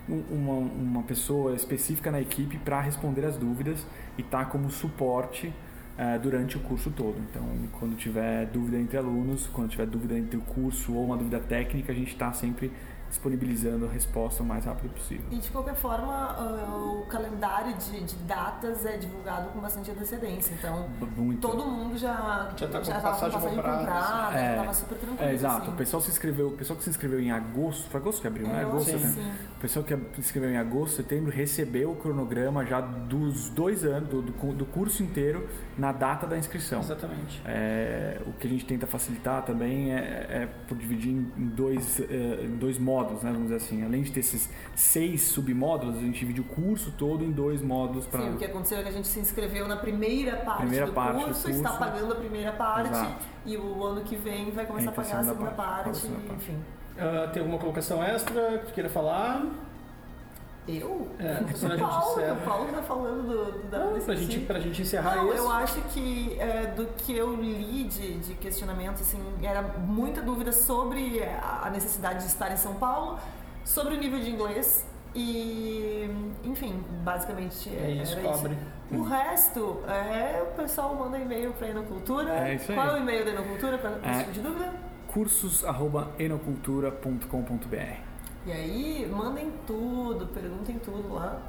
[0.07, 3.85] um- uma, uma pessoa específica na equipe para responder as dúvidas
[4.17, 5.51] e estar como suporte
[5.97, 7.15] é, durante o curso todo.
[7.29, 7.43] Então,
[7.79, 11.91] quando tiver dúvida entre alunos, quando tiver dúvida entre o curso ou uma dúvida técnica,
[11.91, 12.71] a gente está sempre
[13.09, 15.25] disponibilizando a resposta o mais rápido possível.
[15.31, 20.53] E de qualquer forma, ah, o calendário de, de datas é divulgado com bastante antecedência.
[20.53, 21.41] Então, Muito.
[21.47, 24.55] todo mundo já Já tá com tava passagem comprada, comprada, já É.
[24.55, 25.29] tava super tranquilo.
[25.29, 25.61] É, exato.
[25.63, 25.71] assim.
[25.71, 28.47] O pessoal se inscreveu, o pessoal que se inscreveu em agosto, foi agosto que abriu,
[28.47, 28.59] né?
[28.59, 29.07] É, eu Agosto, que né?
[29.07, 29.31] sim.
[29.55, 34.09] O pessoal que se inscreveu em agosto, setembro, recebeu o cronograma já dos dois anos,
[34.09, 35.47] do, do, do curso inteiro,
[35.77, 36.79] na data da inscrição.
[36.79, 37.41] Exatamente.
[37.45, 39.97] É, o que a gente tenta facilitar também é,
[40.29, 43.31] é por dividir em dois, eh, em dois módulos, né?
[43.31, 43.83] Vamos dizer assim.
[43.83, 48.05] Além de ter esses seis submódulos, a gente divide o curso todo em dois módulos
[48.05, 48.21] para.
[48.21, 50.93] Sim, o que aconteceu é que a gente se inscreveu na primeira parte, Primeira do,
[50.93, 51.83] parte do curso, está curso.
[51.83, 53.25] pagando a primeira parte Exato.
[53.45, 56.19] e o ano que vem vai começar a pagar a segunda parte, parte, a segunda
[56.27, 56.33] parte.
[56.43, 56.57] enfim.
[56.99, 59.45] Ah, tem alguma colocação extra que queira falar?
[60.67, 61.07] Eu?
[61.17, 62.33] É, o senão a gente Paulo, encerra.
[62.33, 64.05] o Paulo tá falando do, do Não, WST.
[64.05, 65.37] pra gente, pra gente encerrar Não, isso.
[65.43, 70.51] eu acho que é, do que eu li de, de questionamento, assim, era muita dúvida
[70.51, 73.17] sobre a necessidade de estar em São Paulo,
[73.63, 76.09] sobre o nível de inglês e,
[76.43, 78.57] enfim, basicamente É isso, era cobre.
[78.91, 82.29] O resto, é, o pessoal manda e-mail para a Enocultura.
[82.47, 82.77] É isso aí.
[82.77, 84.11] Qual é o e-mail da Enocultura para É.
[84.11, 84.73] esse tipo de dúvida?
[85.07, 88.06] cursos.enocultura.com.br
[88.47, 91.41] E aí, mandem tudo, perguntem tudo lá.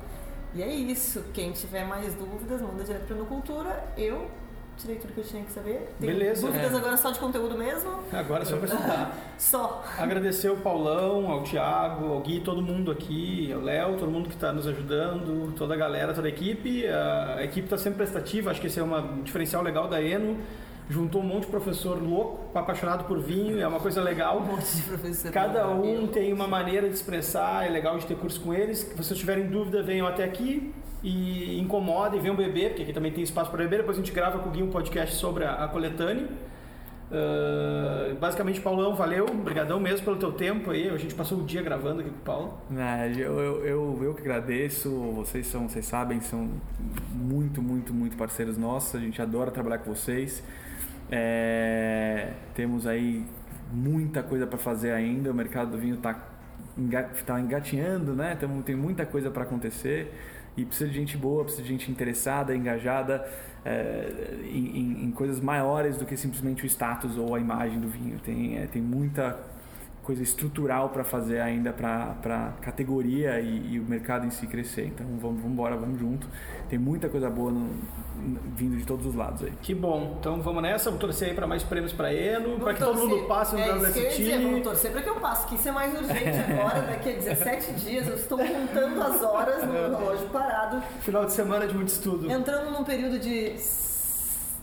[0.52, 1.22] E é isso.
[1.32, 3.84] Quem tiver mais dúvidas, manda direto para a Enocultura.
[3.96, 4.28] Eu
[4.76, 5.94] tirei tudo que eu tinha que saber.
[6.00, 6.44] Tem Beleza.
[6.46, 6.76] dúvidas É.
[6.76, 8.00] agora só de conteúdo mesmo?
[8.12, 9.16] Agora só pra estudar.
[9.38, 9.84] Só.
[9.96, 14.34] Agradecer ao Paulão, ao Thiago, ao Gui, todo mundo aqui, ao Léo, todo mundo que
[14.34, 16.84] está nos ajudando, toda a galera, toda a equipe.
[16.88, 20.36] A equipe está sempre prestativa, acho que esse é um diferencial legal da Eno.
[20.88, 24.38] Juntou um monte de professor louco, apaixonado por vinho, é uma coisa legal.
[24.38, 25.30] Um monte de professor.
[25.30, 28.78] Cada um tem uma maneira de expressar, é legal de ter curso com eles.
[28.78, 30.72] Se vocês tiverem dúvida, venham até aqui
[31.02, 33.78] e incomodem, venham beber, porque aqui também tem espaço para beber.
[33.78, 36.26] Depois a gente grava com o Gui um podcast sobre a, a coletânea.
[37.10, 40.88] Ah, basicamente, Paulão, valeu, obrigadão mesmo pelo teu tempo aí.
[40.88, 42.58] A gente passou o dia gravando aqui com o Paulo.
[42.76, 46.50] É, eu, eu, eu, eu que agradeço, vocês são, vocês sabem, são
[47.12, 50.42] muito, muito, muito parceiros nossos, a gente adora trabalhar com vocês.
[51.10, 53.24] É, temos aí
[53.72, 56.14] muita coisa para fazer ainda, o mercado do vinho está
[57.26, 58.36] tá engatinhando, né?
[58.36, 60.12] Tamo, tem muita coisa para acontecer
[60.56, 63.26] e precisa de gente boa, precisa de gente interessada, engajada
[63.64, 67.88] é, em, em- em coisas maiores do que simplesmente o status ou a imagem do
[67.88, 68.18] vinho.
[68.20, 69.38] Tem, é, tem muita
[70.08, 74.86] coisa estrutural para fazer ainda para a categoria e, e o mercado em si crescer.
[74.86, 76.26] Então vamos, vamos embora, vamos junto.
[76.70, 77.68] Tem muita coisa boa no-
[78.16, 79.52] no- vindo de todos os lados aí.
[79.60, 80.16] Que bom.
[80.18, 83.26] Então vamos nessa, vamos torcer aí para mais prêmios para Eno, para que todo mundo
[83.26, 84.62] passe no é isso que eu ia dizer, vamos WST.
[84.64, 88.08] torcer para que eu passe, que isso é mais urgente agora, daqui a 17 dias,
[88.08, 92.30] eu estou contando as horas no relógio parado, Final de semana de muito estudo.
[92.32, 93.56] entrando num período de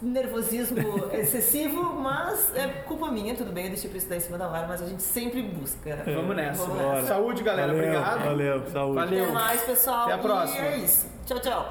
[0.10, 0.78] nervosismo
[1.14, 4.66] excessivo, mas é culpa minha, tudo bem, eu deixei pra estudar em cima da hora,
[4.68, 6.04] mas a gente sempre busca.
[6.06, 6.66] Vamos nessa.
[6.66, 7.08] Vamos nessa.
[7.08, 7.68] Saúde, galera.
[7.74, 8.24] Valeu, Obrigado.
[8.26, 8.96] Valeu, saúde.
[8.96, 9.24] Valeu.
[9.24, 10.04] Até mais, pessoal.
[10.04, 10.66] Até a E próxima.
[10.66, 11.08] é isso.
[11.26, 11.70] Tchau, tchau.